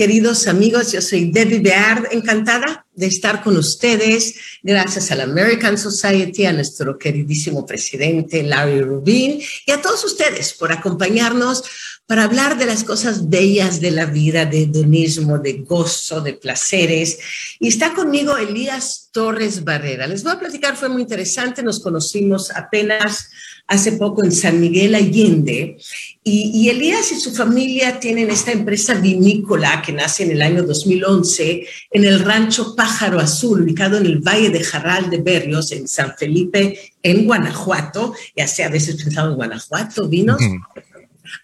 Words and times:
queridos 0.00 0.46
amigos, 0.46 0.92
yo 0.92 1.02
soy 1.02 1.30
Debbie 1.30 1.58
Beard, 1.58 2.08
encantada 2.10 2.86
de 2.94 3.04
estar 3.04 3.42
con 3.42 3.58
ustedes, 3.58 4.34
gracias 4.62 5.10
a 5.10 5.14
la 5.14 5.24
American 5.24 5.76
Society, 5.76 6.46
a 6.46 6.54
nuestro 6.54 6.96
queridísimo 6.96 7.66
presidente 7.66 8.42
Larry 8.42 8.80
Rubin 8.80 9.42
y 9.66 9.70
a 9.70 9.82
todos 9.82 10.02
ustedes 10.06 10.54
por 10.54 10.72
acompañarnos 10.72 11.64
para 12.10 12.24
hablar 12.24 12.58
de 12.58 12.66
las 12.66 12.82
cosas 12.82 13.28
bellas 13.30 13.80
de 13.80 13.92
la 13.92 14.04
vida, 14.04 14.44
de 14.44 14.62
hedonismo, 14.64 15.38
de 15.38 15.58
gozo, 15.58 16.20
de 16.20 16.32
placeres. 16.32 17.20
Y 17.60 17.68
está 17.68 17.94
conmigo 17.94 18.36
Elías 18.36 19.10
Torres 19.12 19.62
Barrera. 19.62 20.08
Les 20.08 20.24
voy 20.24 20.32
a 20.32 20.40
platicar, 20.40 20.76
fue 20.76 20.88
muy 20.88 21.02
interesante, 21.02 21.62
nos 21.62 21.78
conocimos 21.78 22.50
apenas 22.50 23.30
hace 23.68 23.92
poco 23.92 24.24
en 24.24 24.32
San 24.32 24.60
Miguel 24.60 24.96
Allende. 24.96 25.78
Y, 26.24 26.68
Elías 26.68 27.12
y 27.12 27.20
su 27.20 27.32
familia 27.32 28.00
tienen 28.00 28.28
esta 28.28 28.50
empresa 28.50 28.94
vinícola 28.94 29.80
que 29.80 29.92
nace 29.92 30.24
en 30.24 30.32
el 30.32 30.42
año 30.42 30.64
2011 30.64 31.64
en 31.92 32.04
el 32.04 32.18
rancho 32.18 32.74
Pájaro 32.74 33.20
Azul, 33.20 33.62
ubicado 33.62 33.98
en 33.98 34.06
el 34.06 34.18
Valle 34.18 34.50
de 34.50 34.64
Jarral 34.64 35.10
de 35.10 35.18
Berrios, 35.18 35.70
en 35.70 35.86
San 35.86 36.16
Felipe, 36.18 36.92
en 37.04 37.24
Guanajuato. 37.24 38.14
Ya 38.36 38.48
sé, 38.48 38.64
a 38.64 38.68
veces 38.68 38.96
pensado 38.96 39.30
en 39.30 39.36
Guanajuato, 39.36 40.08
vinos. 40.08 40.42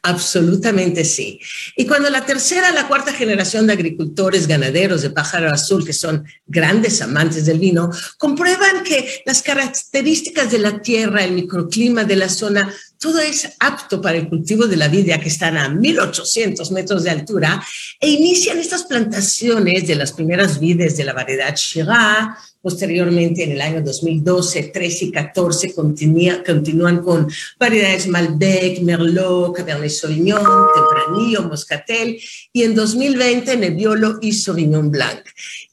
Absolutamente 0.03 1.05
sí. 1.05 1.41
Y 1.77 1.87
cuando 1.87 2.11
la 2.11 2.25
tercera, 2.25 2.71
la 2.73 2.89
cuarta 2.89 3.13
generación 3.13 3.67
de 3.67 3.75
agricultores 3.75 4.47
ganaderos 4.47 5.03
de 5.03 5.11
pájaro 5.11 5.51
azul, 5.51 5.85
que 5.85 5.93
son 5.93 6.25
grandes 6.47 7.03
amantes 7.03 7.47
del 7.47 7.59
vino, 7.59 7.91
comprueban 8.19 8.83
que 8.85 9.23
las 9.27 9.43
características 9.43 10.51
de 10.51 10.59
la 10.59 10.81
tierra, 10.81 11.25
el 11.25 11.33
microclima 11.33 12.05
de 12.05 12.17
la 12.17 12.29
zona, 12.29 12.73
todo 13.07 13.21
es 13.21 13.49
apto 13.61 14.01
para 14.01 14.19
el 14.19 14.29
cultivo 14.29 14.67
de 14.67 14.77
la 14.77 14.89
vid, 14.89 15.07
que 15.23 15.29
están 15.29 15.57
a 15.57 15.69
1800 15.69 16.73
metros 16.73 17.05
de 17.05 17.11
altura, 17.11 17.63
e 18.01 18.09
inician 18.09 18.59
estas 18.59 18.83
plantaciones 18.83 19.87
de 19.87 19.95
las 19.95 20.13
primeras 20.13 20.59
vides 20.59 20.97
de 20.97 21.05
la 21.05 21.13
variedad 21.13 21.55
Shiraz, 21.55 22.37
Posteriormente, 22.67 23.45
en 23.45 23.53
el 23.53 23.61
año 23.61 23.81
2012, 23.81 24.73
13 24.75 25.05
y 25.05 25.13
14 25.13 25.73
continúan 25.73 27.01
con 27.01 27.29
variedades 27.61 28.09
Malbec, 28.09 28.81
Merlot, 28.81 29.55
Cabernet 29.55 29.89
Sauvignon, 29.89 30.67
Tempranillo, 30.75 31.45
Moscatel 31.45 32.19
y 32.53 32.65
en 32.65 32.75
2020 32.75 33.57
Nebbiolo 33.57 34.19
y 34.21 34.33
Sauvignon 34.33 34.91
Blanc. 34.91 35.21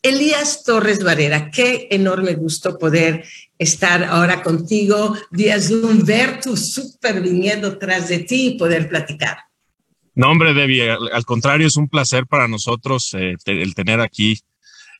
Elías 0.03 0.63
Torres 0.63 1.03
Varera, 1.03 1.49
qué 1.49 1.87
enorme 1.89 2.35
gusto 2.35 2.77
poder 2.77 3.23
estar 3.63 4.03
ahora 4.03 4.43
contigo 4.43 5.15
vía 5.31 5.59
Zoom, 5.59 6.03
ver 6.05 6.39
tu 6.39 6.55
super 6.55 7.21
viñedo 7.21 7.77
tras 7.77 8.07
de 8.09 8.19
ti 8.19 8.47
y 8.47 8.57
poder 8.57 8.87
platicar. 8.89 9.37
No, 10.15 10.29
hombre, 10.29 10.53
Debbie, 10.53 10.91
al, 10.91 11.25
contrario, 11.25 11.65
es 11.65 11.75
un 11.75 11.89
placer 11.89 12.27
para 12.27 12.47
nosotros 12.47 13.15
eh, 13.15 13.35
el 13.45 13.73
tener 13.73 13.99
aquí 13.99 14.37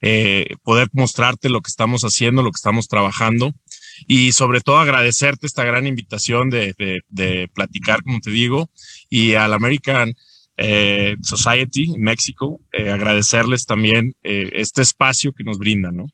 eh, 0.06 0.58
poder 0.64 0.90
mostrarte 0.92 1.48
lo 1.48 1.62
que 1.62 1.70
estamos 1.70 2.02
haciendo, 2.02 2.44
lo 2.44 2.52
que 2.52 2.58
estamos 2.58 2.90
trabajando 2.90 3.54
y 4.06 4.34
sobre 4.34 4.60
todo 4.60 4.80
agradecerte 4.80 5.48
esta 5.48 5.64
gran 5.64 5.88
invitación 5.88 6.50
de, 6.50 7.50
platicar, 7.54 8.04
como 8.04 8.20
te 8.20 8.30
digo, 8.30 8.70
y 9.10 9.36
al 9.36 9.54
American 9.54 10.14
eh, 10.58 11.16
Society 11.22 11.94
México, 11.98 12.60
eh, 12.74 12.92
agradecerles 12.92 13.66
también 13.66 14.14
este 14.22 14.82
espacio 14.82 15.32
que 15.32 15.46
nos 15.46 15.58
brindan, 15.58 15.96
¿no? 15.96 16.08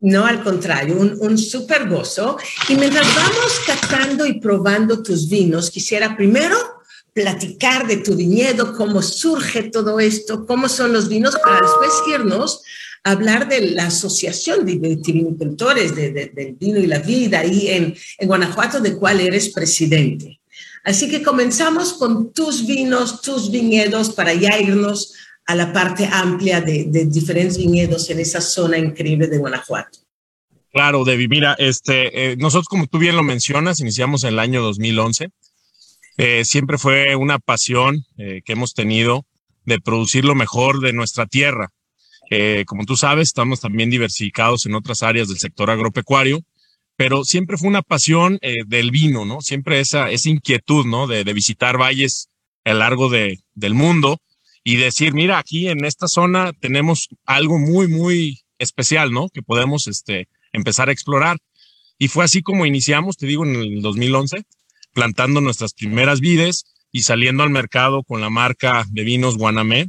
No, 0.00 0.24
al 0.26 0.44
contrario, 0.44 0.96
un, 0.96 1.16
un 1.20 1.36
súper 1.36 1.88
gozo. 1.88 2.38
Y 2.68 2.76
mientras 2.76 3.06
vamos 3.14 3.60
catando 3.66 4.26
y 4.26 4.40
probando 4.40 5.02
tus 5.02 5.28
vinos, 5.28 5.70
quisiera 5.70 6.16
primero 6.16 6.56
platicar 7.12 7.86
de 7.88 7.96
tu 7.96 8.14
viñedo, 8.14 8.76
cómo 8.76 9.02
surge 9.02 9.64
todo 9.64 9.98
esto, 9.98 10.46
cómo 10.46 10.68
son 10.68 10.92
los 10.92 11.08
vinos, 11.08 11.36
para 11.42 11.60
después 11.60 11.90
irnos 12.14 12.62
a 13.02 13.10
hablar 13.10 13.48
de 13.48 13.72
la 13.72 13.86
asociación 13.86 14.64
de 14.64 14.76
vitivinicultores 14.76 15.96
del 15.96 16.56
vino 16.58 16.78
y 16.78 16.86
la 16.86 17.00
vida 17.00 17.40
ahí 17.40 17.68
en, 17.68 17.96
en 18.18 18.28
Guanajuato, 18.28 18.78
de 18.78 18.94
cual 18.94 19.20
eres 19.20 19.48
presidente. 19.48 20.40
Así 20.84 21.10
que 21.10 21.22
comenzamos 21.22 21.94
con 21.94 22.32
tus 22.32 22.66
vinos, 22.66 23.20
tus 23.20 23.50
viñedos, 23.50 24.10
para 24.10 24.32
ya 24.32 24.58
irnos 24.60 25.12
a 25.48 25.54
la 25.54 25.72
parte 25.72 26.06
amplia 26.12 26.60
de, 26.60 26.84
de 26.84 27.06
diferentes 27.06 27.56
viñedos 27.56 28.08
en 28.10 28.20
esa 28.20 28.40
zona 28.40 28.76
increíble 28.76 29.26
de 29.26 29.38
Guanajuato. 29.38 29.98
Claro, 30.70 31.04
Debbie. 31.04 31.28
Mira, 31.28 31.56
este, 31.58 32.32
eh, 32.32 32.36
nosotros, 32.36 32.68
como 32.68 32.86
tú 32.86 32.98
bien 32.98 33.16
lo 33.16 33.22
mencionas, 33.22 33.80
iniciamos 33.80 34.24
en 34.24 34.34
el 34.34 34.38
año 34.38 34.62
2011 34.62 35.30
eh, 36.18 36.44
siempre 36.44 36.78
fue 36.78 37.16
una 37.16 37.38
pasión 37.38 38.04
eh, 38.18 38.42
que 38.44 38.52
hemos 38.52 38.74
tenido 38.74 39.24
de 39.64 39.80
producir 39.80 40.24
lo 40.24 40.34
mejor 40.34 40.80
de 40.80 40.92
nuestra 40.92 41.26
tierra. 41.26 41.70
Como 42.66 42.84
tú 42.84 42.94
sabes, 42.94 43.28
estamos 43.28 43.60
también 43.60 43.88
diversificados 43.88 44.66
en 44.66 44.74
otras 44.74 45.02
áreas 45.02 45.28
del 45.28 45.38
sector 45.38 45.70
agropecuario, 45.70 46.42
pero 46.94 47.24
siempre 47.24 47.56
fue 47.56 47.68
una 47.68 47.80
pasión 47.80 48.38
del 48.66 48.90
vino, 48.90 49.24
¿no? 49.24 49.40
Siempre 49.40 49.80
esa, 49.80 50.10
esa 50.10 50.28
inquietud, 50.28 50.84
¿no? 50.84 51.06
De, 51.06 51.24
visitar 51.32 51.78
valles 51.78 52.28
a 52.66 52.74
lo 52.74 52.80
largo 52.80 53.08
de, 53.08 53.40
del 53.54 53.72
mundo 53.72 54.20
y 54.68 54.76
decir, 54.76 55.14
mira, 55.14 55.38
aquí 55.38 55.66
en 55.68 55.86
esta 55.86 56.08
zona 56.08 56.52
tenemos 56.52 57.08
algo 57.24 57.58
muy, 57.58 57.88
muy 57.88 58.42
especial, 58.58 59.12
¿no? 59.12 59.30
Que 59.30 59.40
podemos 59.40 59.86
este, 59.86 60.28
empezar 60.52 60.90
a 60.90 60.92
explorar. 60.92 61.38
Y 61.96 62.08
fue 62.08 62.26
así 62.26 62.42
como 62.42 62.66
iniciamos, 62.66 63.16
te 63.16 63.24
digo, 63.24 63.46
en 63.46 63.56
el 63.56 63.80
2011 63.80 64.44
plantando 64.92 65.40
nuestras 65.40 65.72
primeras 65.72 66.20
vides 66.20 66.66
y 66.92 67.00
saliendo 67.00 67.44
al 67.44 67.48
mercado 67.48 68.02
con 68.02 68.20
la 68.20 68.28
marca 68.28 68.84
de 68.90 69.04
vinos 69.04 69.38
Guanamé, 69.38 69.88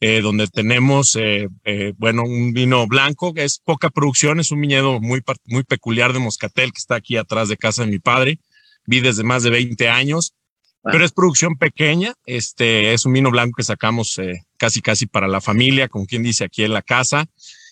eh, 0.00 0.20
donde 0.20 0.48
tenemos, 0.48 1.16
eh, 1.16 1.48
eh, 1.64 1.94
bueno, 1.96 2.24
un 2.24 2.52
vino 2.52 2.86
blanco, 2.86 3.32
que 3.32 3.44
es 3.44 3.58
poca 3.58 3.88
producción, 3.88 4.38
es 4.38 4.52
un 4.52 4.60
viñedo 4.60 5.00
muy, 5.00 5.22
muy 5.46 5.62
peculiar 5.62 6.12
de 6.12 6.18
Moscatel, 6.18 6.72
que 6.72 6.78
está 6.78 6.96
aquí 6.96 7.16
atrás 7.16 7.48
de 7.48 7.56
casa 7.56 7.86
de 7.86 7.90
mi 7.90 8.00
padre, 8.00 8.38
vides 8.84 9.16
de 9.16 9.24
más 9.24 9.44
de 9.44 9.48
20 9.48 9.88
años, 9.88 10.34
pero 10.82 11.04
es 11.04 11.12
producción 11.12 11.56
pequeña, 11.56 12.14
este, 12.24 12.94
es 12.94 13.04
un 13.04 13.12
vino 13.12 13.30
blanco 13.30 13.56
que 13.56 13.62
sacamos 13.62 14.20
casi, 14.56 14.80
casi 14.80 15.06
para 15.06 15.28
la 15.28 15.40
familia, 15.40 15.88
con 15.88 16.06
quien 16.06 16.22
dice 16.22 16.44
aquí 16.44 16.64
en 16.64 16.72
la 16.72 16.82
casa, 16.82 17.26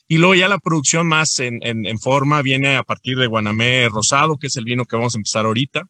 y 0.06 0.18
luego 0.18 0.34
ya 0.34 0.48
la 0.48 0.58
producción 0.58 1.06
más 1.06 1.38
en, 1.40 1.58
en, 1.62 1.86
en 1.86 1.98
forma 1.98 2.42
viene 2.42 2.76
a 2.76 2.82
partir 2.82 3.18
de 3.18 3.26
Guanamé 3.26 3.88
Rosado, 3.88 4.36
que 4.38 4.46
es 4.48 4.56
el 4.56 4.64
vino 4.64 4.84
que 4.84 4.96
vamos 4.96 5.14
a 5.14 5.18
empezar 5.18 5.46
ahorita, 5.46 5.88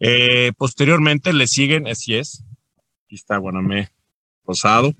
eh, 0.00 0.52
posteriormente 0.56 1.32
le 1.32 1.46
siguen, 1.46 1.86
así 1.86 2.14
es, 2.14 2.44
aquí 3.04 3.16
está 3.16 3.36
Guanamé 3.38 3.90
Rosado, 4.44 4.94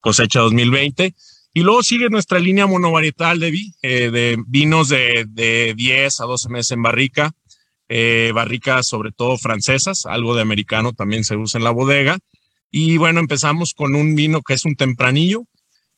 cosecha 0.00 0.40
2020. 0.40 1.14
Y 1.52 1.62
luego 1.62 1.82
sigue 1.82 2.08
nuestra 2.10 2.38
línea 2.38 2.66
monovarietal 2.66 3.40
de, 3.40 3.52
eh, 3.82 4.10
de 4.10 4.38
vinos 4.46 4.88
de, 4.88 5.26
de 5.28 5.74
10 5.76 6.20
a 6.20 6.24
12 6.24 6.48
meses 6.48 6.72
en 6.72 6.82
barrica, 6.82 7.32
eh, 7.92 8.30
barricas 8.32 8.86
sobre 8.86 9.10
todo 9.10 9.36
francesas, 9.36 10.06
algo 10.06 10.36
de 10.36 10.42
americano 10.42 10.92
también 10.92 11.24
se 11.24 11.36
usa 11.36 11.58
en 11.58 11.64
la 11.64 11.72
bodega. 11.72 12.18
Y 12.70 12.98
bueno, 12.98 13.18
empezamos 13.18 13.74
con 13.74 13.96
un 13.96 14.14
vino 14.14 14.42
que 14.42 14.54
es 14.54 14.64
un 14.64 14.76
tempranillo, 14.76 15.44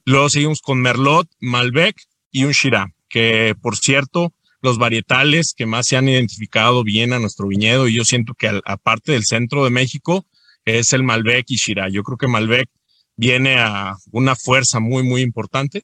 luego 0.06 0.30
seguimos 0.30 0.62
con 0.62 0.80
Merlot, 0.80 1.28
Malbec 1.38 1.94
y 2.30 2.44
un 2.44 2.52
Shiraz, 2.52 2.88
que 3.10 3.54
por 3.60 3.76
cierto, 3.76 4.32
los 4.62 4.78
varietales 4.78 5.52
que 5.54 5.66
más 5.66 5.86
se 5.86 5.98
han 5.98 6.08
identificado 6.08 6.82
bien 6.82 7.12
a 7.12 7.18
nuestro 7.18 7.46
viñedo 7.46 7.86
y 7.86 7.94
yo 7.94 8.06
siento 8.06 8.32
que 8.32 8.58
aparte 8.64 9.12
del 9.12 9.24
centro 9.24 9.62
de 9.62 9.70
México 9.70 10.24
es 10.64 10.94
el 10.94 11.02
Malbec 11.02 11.44
y 11.48 11.56
Shiraz. 11.56 11.92
Yo 11.92 12.02
creo 12.04 12.16
que 12.16 12.26
Malbec 12.26 12.70
viene 13.16 13.58
a 13.58 13.96
una 14.12 14.34
fuerza 14.34 14.80
muy, 14.80 15.02
muy 15.02 15.20
importante. 15.20 15.82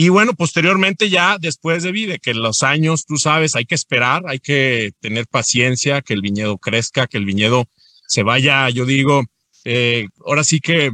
Y 0.00 0.10
bueno, 0.10 0.32
posteriormente 0.34 1.10
ya 1.10 1.38
después 1.40 1.82
de, 1.82 1.90
de 1.90 2.20
que 2.20 2.32
los 2.32 2.62
años, 2.62 3.04
tú 3.04 3.16
sabes, 3.16 3.56
hay 3.56 3.64
que 3.64 3.74
esperar, 3.74 4.22
hay 4.28 4.38
que 4.38 4.92
tener 5.00 5.26
paciencia, 5.26 6.02
que 6.02 6.14
el 6.14 6.20
viñedo 6.20 6.56
crezca, 6.56 7.08
que 7.08 7.18
el 7.18 7.24
viñedo 7.24 7.64
se 8.06 8.22
vaya, 8.22 8.70
yo 8.70 8.86
digo, 8.86 9.24
eh, 9.64 10.06
ahora 10.24 10.44
sí 10.44 10.60
que 10.60 10.92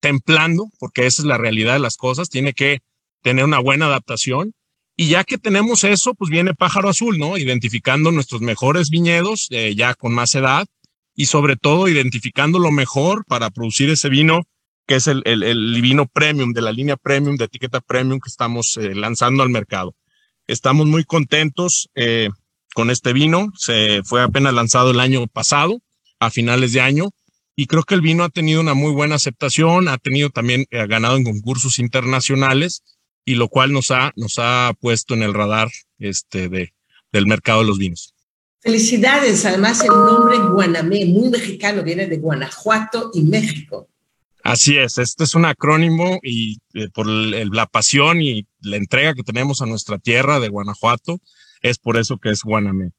templando, 0.00 0.70
porque 0.78 1.04
esa 1.04 1.20
es 1.20 1.26
la 1.26 1.36
realidad 1.36 1.74
de 1.74 1.80
las 1.80 1.98
cosas, 1.98 2.30
tiene 2.30 2.54
que 2.54 2.78
tener 3.20 3.44
una 3.44 3.58
buena 3.58 3.88
adaptación 3.88 4.54
y 4.96 5.08
ya 5.08 5.24
que 5.24 5.36
tenemos 5.36 5.84
eso, 5.84 6.14
pues 6.14 6.30
viene 6.30 6.54
Pájaro 6.54 6.88
Azul, 6.88 7.18
¿no? 7.18 7.36
Identificando 7.36 8.10
nuestros 8.10 8.40
mejores 8.40 8.88
viñedos 8.88 9.48
eh, 9.50 9.74
ya 9.76 9.92
con 9.92 10.14
más 10.14 10.34
edad 10.34 10.66
y 11.14 11.26
sobre 11.26 11.56
todo 11.56 11.88
identificando 11.88 12.58
lo 12.58 12.70
mejor 12.70 13.26
para 13.26 13.50
producir 13.50 13.90
ese 13.90 14.08
vino 14.08 14.44
que 14.86 14.96
es 14.96 15.06
el, 15.06 15.22
el, 15.24 15.80
vino 15.82 16.06
premium 16.06 16.52
de 16.52 16.62
la 16.62 16.72
línea 16.72 16.96
premium, 16.96 17.36
de 17.36 17.46
etiqueta 17.46 17.80
premium 17.80 18.20
que 18.20 18.28
estamos 18.28 18.76
eh, 18.76 18.94
lanzando 18.94 19.42
al 19.42 19.50
mercado. 19.50 19.94
Estamos 20.46 20.86
muy 20.86 21.04
contentos 21.04 21.88
eh, 21.94 22.30
con 22.74 22.90
este 22.90 23.12
vino. 23.12 23.52
Se 23.56 24.02
fue 24.04 24.22
apenas 24.22 24.54
lanzado 24.54 24.92
el 24.92 25.00
año 25.00 25.26
pasado, 25.26 25.80
a 26.20 26.30
finales 26.30 26.72
de 26.72 26.80
año, 26.80 27.10
y 27.56 27.66
creo 27.66 27.82
que 27.82 27.94
el 27.94 28.00
vino 28.00 28.22
ha 28.22 28.28
tenido 28.28 28.60
una 28.60 28.74
muy 28.74 28.92
buena 28.92 29.16
aceptación, 29.16 29.88
ha 29.88 29.98
tenido 29.98 30.30
también 30.30 30.66
ganado 30.70 31.16
en 31.16 31.24
concursos 31.24 31.78
internacionales 31.78 32.82
y 33.24 33.34
lo 33.34 33.48
cual 33.48 33.72
nos 33.72 33.90
ha, 33.90 34.12
nos 34.16 34.38
ha 34.38 34.72
puesto 34.80 35.14
en 35.14 35.22
el 35.22 35.34
radar 35.34 35.68
este, 35.98 36.48
de, 36.48 36.72
del 37.12 37.26
mercado 37.26 37.60
de 37.60 37.66
los 37.66 37.78
vinos. 37.78 38.14
Felicidades, 38.60 39.44
además 39.44 39.80
el 39.82 39.88
nombre 39.88 40.38
Guanamé, 40.38 41.04
muy 41.06 41.28
mexicano, 41.28 41.82
viene 41.82 42.06
de 42.06 42.18
Guanajuato 42.18 43.10
y 43.14 43.22
México. 43.22 43.88
Así 44.46 44.76
es, 44.78 44.96
este 44.98 45.24
es 45.24 45.34
un 45.34 45.44
acrónimo 45.44 46.20
y 46.22 46.58
eh, 46.74 46.88
por 46.94 47.08
la 47.08 47.66
pasión 47.66 48.22
y 48.22 48.46
la 48.60 48.76
entrega 48.76 49.14
que 49.14 49.24
tenemos 49.24 49.60
a 49.60 49.66
nuestra 49.66 49.98
tierra 49.98 50.38
de 50.38 50.48
Guanajuato, 50.48 51.20
es 51.62 51.78
por 51.78 51.96
eso 51.96 52.18
que 52.18 52.30
es 52.30 52.42
Guanamé. 52.44 52.92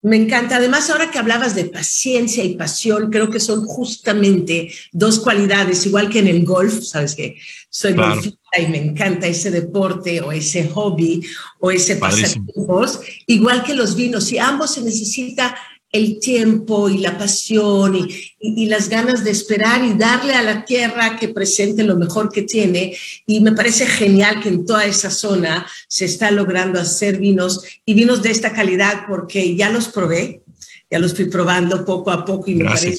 Me 0.00 0.16
encanta. 0.16 0.56
Además, 0.56 0.88
ahora 0.88 1.10
que 1.10 1.18
hablabas 1.18 1.54
de 1.54 1.66
paciencia 1.66 2.42
y 2.42 2.56
pasión, 2.56 3.10
creo 3.10 3.28
que 3.28 3.38
son 3.38 3.66
justamente 3.66 4.72
dos 4.92 5.18
cualidades, 5.18 5.84
igual 5.84 6.08
que 6.08 6.20
en 6.20 6.28
el 6.28 6.46
golf, 6.46 6.82
sabes 6.84 7.14
que 7.14 7.36
soy 7.68 7.92
golfista 7.92 8.58
y 8.58 8.68
me 8.68 8.78
encanta 8.78 9.26
ese 9.26 9.50
deporte 9.50 10.22
o 10.22 10.32
ese 10.32 10.68
hobby 10.68 11.20
o 11.58 11.70
ese 11.70 11.96
pasatiempos, 11.96 13.00
igual 13.26 13.62
que 13.62 13.74
los 13.74 13.94
vinos, 13.94 14.32
y 14.32 14.38
ambos 14.38 14.72
se 14.72 14.82
necesita 14.82 15.54
el 15.90 16.20
tiempo 16.20 16.88
y 16.88 16.98
la 16.98 17.16
pasión 17.16 18.08
y, 18.40 18.66
las 18.66 18.88
ganas 18.88 19.24
de 19.24 19.30
esperar 19.30 19.84
y 19.84 19.94
darle 19.94 20.34
a 20.34 20.42
la 20.42 20.64
tierra 20.64 21.16
que 21.16 21.28
presente 21.28 21.82
lo 21.82 21.96
mejor 21.96 22.30
que 22.30 22.42
tiene. 22.42 22.96
Y 23.26 23.40
me 23.40 23.52
parece 23.52 23.86
genial 23.86 24.40
que 24.40 24.50
en 24.50 24.66
toda 24.66 24.84
esa 24.84 25.10
zona 25.10 25.66
se 25.88 26.04
está 26.04 26.30
logrando 26.30 26.78
hacer 26.78 27.18
vinos 27.18 27.64
y 27.84 27.94
vinos 27.94 28.22
de 28.22 28.30
esta 28.30 28.52
calidad 28.52 29.04
porque 29.08 29.56
ya 29.56 29.70
los 29.70 29.88
probé, 29.88 30.42
ya 30.90 30.98
los 30.98 31.14
fui 31.14 31.26
probando 31.26 31.84
poco 31.84 32.10
a 32.10 32.24
poco 32.24 32.50
y 32.50 32.56
me 32.56 32.66
parece 32.66 32.98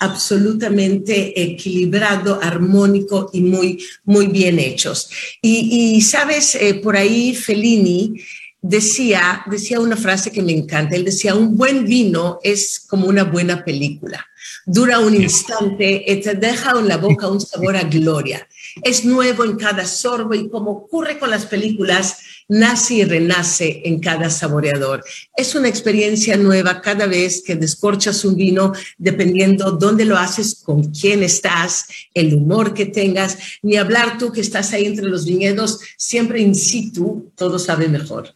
absolutamente 0.00 1.40
equilibrado, 1.40 2.40
armónico 2.42 3.30
y 3.32 3.40
muy, 3.40 3.84
muy 4.04 4.28
bien 4.28 4.58
hechos. 4.58 5.10
Y, 5.40 6.00
sabes, 6.02 6.54
eh, 6.54 6.74
por 6.74 6.96
ahí 6.96 7.34
Fellini 7.34 8.14
decía, 8.62 9.42
decía 9.46 9.80
una 9.80 9.96
frase 9.96 10.30
que 10.30 10.40
me 10.40 10.52
encanta. 10.52 10.96
Él 10.96 11.04
decía, 11.04 11.34
un 11.34 11.56
buen 11.56 11.84
vino 11.84 12.38
es 12.42 12.84
como 12.88 13.06
una 13.06 13.24
buena 13.24 13.64
película. 13.64 14.24
Dura 14.64 15.00
un 15.00 15.14
instante 15.14 16.04
y 16.06 16.20
te 16.20 16.34
deja 16.34 16.78
en 16.78 16.86
la 16.86 16.96
boca 16.96 17.28
un 17.28 17.40
sabor 17.40 17.76
a 17.76 17.82
gloria. 17.82 18.46
Es 18.82 19.04
nuevo 19.04 19.44
en 19.44 19.56
cada 19.56 19.84
sorbo 19.86 20.34
y 20.34 20.48
como 20.48 20.70
ocurre 20.70 21.18
con 21.18 21.30
las 21.30 21.46
películas, 21.46 22.18
nace 22.48 22.94
y 22.94 23.04
renace 23.04 23.82
en 23.84 23.98
cada 23.98 24.30
saboreador. 24.30 25.04
Es 25.36 25.54
una 25.54 25.68
experiencia 25.68 26.36
nueva 26.36 26.80
cada 26.80 27.06
vez 27.06 27.42
que 27.44 27.56
descorchas 27.56 28.24
un 28.24 28.36
vino, 28.36 28.72
dependiendo 28.98 29.72
dónde 29.72 30.04
lo 30.04 30.16
haces, 30.16 30.62
con 30.62 30.90
quién 30.90 31.22
estás, 31.22 31.86
el 32.14 32.34
humor 32.34 32.74
que 32.74 32.86
tengas, 32.86 33.38
ni 33.62 33.76
hablar 33.76 34.18
tú 34.18 34.32
que 34.32 34.40
estás 34.40 34.72
ahí 34.72 34.86
entre 34.86 35.06
los 35.06 35.24
viñedos, 35.24 35.80
siempre 35.96 36.40
in 36.40 36.54
situ, 36.54 37.32
todo 37.36 37.58
sabe 37.58 37.88
mejor. 37.88 38.34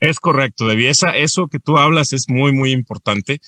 Es 0.00 0.18
correcto, 0.18 0.66
Debbie. 0.66 0.90
eso 0.90 1.48
que 1.48 1.60
tú 1.60 1.76
hablas 1.76 2.14
es 2.14 2.28
muy, 2.28 2.52
muy 2.52 2.72
importante. 2.72 3.40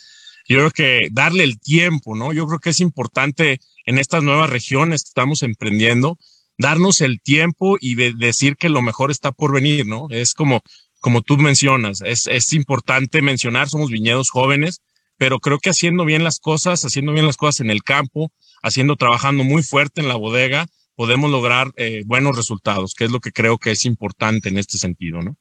Yo 0.47 0.59
creo 0.59 0.71
que 0.71 1.09
darle 1.11 1.45
el 1.45 1.59
tiempo, 1.59 2.15
¿no? 2.15 2.33
Yo 2.33 2.47
creo 2.47 2.59
que 2.59 2.71
es 2.71 2.81
importante 2.81 3.59
en 3.87 3.99
estas 3.99 4.23
nuevas 4.23 4.51
regiones 4.51 5.03
que 5.03 5.09
estamos 5.09 5.43
emprendiendo, 5.43 6.19
darnos 6.59 7.01
el 7.01 7.23
tiempo 7.23 7.79
y 7.81 7.95
decir 7.95 8.57
que 8.57 8.69
lo 8.69 8.83
mejor 8.83 9.11
está 9.11 9.33
por 9.33 9.53
venir, 9.53 9.87
¿no? 9.87 10.09
Es 10.11 10.35
como, 10.35 10.61
como 11.01 11.23
tú 11.23 11.39
mencionas, 11.39 12.03
es, 12.03 12.27
es 12.27 12.53
importante 12.53 13.23
mencionar, 13.23 13.71
somos 13.71 13.91
viñedos 13.91 14.29
jóvenes, 14.29 14.83
pero 15.17 15.39
creo 15.39 15.59
que 15.59 15.71
haciendo 15.71 16.05
bien 16.05 16.23
las 16.23 16.39
cosas, 16.39 16.85
haciendo 16.85 17.13
bien 17.13 17.27
las 17.27 17.37
cosas 17.39 17.61
en 17.61 17.71
el 17.71 17.83
campo, 17.83 18.31
haciendo, 18.63 18.97
trabajando 18.97 19.43
muy 19.43 19.63
fuerte 19.63 20.03
en 20.03 20.09
la 20.09 20.17
bodega, 20.17 20.67
podemos 20.97 21.31
lograr 21.31 21.73
eh, 21.77 22.03
buenos 22.05 22.37
resultados, 22.37 22.95
que 22.95 23.05
es 23.05 23.11
lo 23.11 23.21
que 23.21 23.33
creo 23.33 23.57
que 23.57 23.71
es 23.71 23.87
importante 23.87 24.51
en 24.51 24.59
este 24.59 24.77
sentido, 24.77 25.23
¿no? 25.23 25.37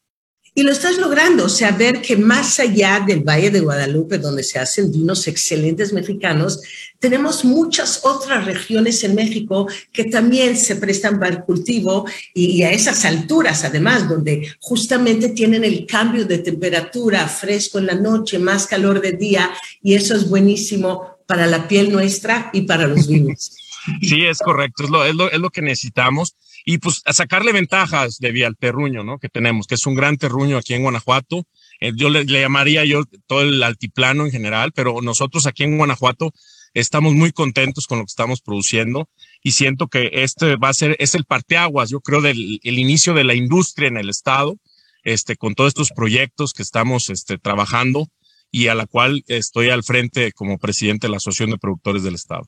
Y 0.54 0.64
lo 0.64 0.72
estás 0.74 0.98
logrando, 0.98 1.46
o 1.46 1.50
sea, 1.50 1.72
ver 1.72 2.02
que 2.02 2.18
más 2.18 2.60
allá 2.60 3.00
del 3.00 3.22
Valle 3.22 3.52
de 3.52 3.62
Guadalupe, 3.62 4.18
donde 4.18 4.44
se 4.44 4.60
hacen 4.60 4.92
vinos 4.92 5.26
excelentes 5.28 5.94
mexicanos, 5.94 6.62
tenemos 7.00 7.46
muchas 7.46 8.02
otras 8.04 8.46
regiones 8.46 9.02
en 9.06 9.16
México 9.16 9.68
que 9.94 10.06
también 10.06 10.58
se 10.58 10.76
prestan 10.76 11.20
para 11.20 11.36
el 11.36 11.44
cultivo 11.44 12.06
y, 12.34 12.64
a 12.64 12.72
esas 12.72 13.06
alturas, 13.06 13.64
además, 13.64 14.10
donde 14.10 14.54
justamente 14.60 15.30
tienen 15.30 15.64
el 15.64 15.86
cambio 15.86 16.26
de 16.26 16.40
temperatura, 16.40 17.28
fresco 17.30 17.80
en 17.80 17.86
la 17.86 17.96
noche, 17.96 18.38
más 18.38 18.68
calor 18.68 19.00
de 19.00 19.14
día, 19.14 19.52
y 19.82 19.94
eso 19.94 20.16
es 20.16 20.30
buenísimo 20.30 21.18
para 21.28 21.48
la 21.48 21.66
piel 21.70 21.94
nuestra 21.94 22.50
y 22.52 22.64
para 22.64 22.88
los 22.88 23.08
vinos. 23.08 23.58
Sí, 24.04 24.28
es 24.28 24.38
correcto, 24.38 24.84
es 24.84 24.92
lo, 24.92 25.04
es 25.04 25.40
lo, 25.40 25.50
que 25.50 25.64
necesitamos 25.64 26.36
y 26.66 26.78
pues 26.78 27.02
a 27.06 27.14
sacarle 27.14 27.52
ventajas 27.52 28.18
de 28.20 28.46
al 28.46 28.58
terruño, 28.58 29.04
¿no? 29.04 29.20
Que 29.20 29.30
tenemos, 29.30 29.68
que 29.68 29.76
es 29.76 29.86
un 29.86 29.96
gran 29.96 30.18
terruño 30.18 30.58
aquí 30.58 30.74
en 30.74 30.84
Guanajuato. 30.84 31.46
Eh, 31.80 31.92
yo 31.96 32.10
le, 32.10 32.26
llamaría 32.26 32.86
yo 32.86 33.04
todo 33.28 33.42
el 33.42 33.62
altiplano 33.64 34.26
en 34.26 34.32
general, 34.32 34.72
pero 34.74 35.02
nosotros 35.02 35.48
aquí 35.48 35.64
en 35.64 35.78
Guanajuato 35.78 36.32
estamos 36.74 37.14
muy 37.14 37.32
contentos 37.32 37.88
con 37.88 38.00
lo 38.00 38.06
que 38.06 38.12
estamos 38.12 38.42
produciendo 38.42 39.10
y 39.44 39.52
siento 39.52 39.88
que 39.88 40.10
este 40.14 40.56
va 40.56 40.70
a 40.70 40.74
ser, 40.74 40.96
es 41.00 41.16
el 41.16 41.26
parteaguas, 41.26 41.90
yo 41.90 42.00
creo, 42.00 42.22
del 42.22 42.60
el 42.64 42.80
inicio 42.80 43.14
de 43.14 43.24
la 43.24 43.34
industria 43.34 43.88
en 43.88 43.98
el 43.98 44.10
estado, 44.10 44.58
este, 45.04 45.36
con 45.36 45.56
todos 45.56 45.70
estos 45.70 45.90
proyectos 45.90 46.54
que 46.54 46.64
estamos 46.64 47.10
este, 47.10 47.38
trabajando 47.38 48.08
y 48.52 48.68
a 48.68 48.76
la 48.76 48.86
cual 48.86 49.24
estoy 49.28 49.70
al 49.70 49.84
frente 49.84 50.32
como 50.34 50.60
presidente 50.60 51.08
de 51.08 51.12
la 51.12 51.18
Asociación 51.18 51.52
de 51.52 51.58
Productores 51.58 52.04
del 52.04 52.16
Estado. 52.16 52.48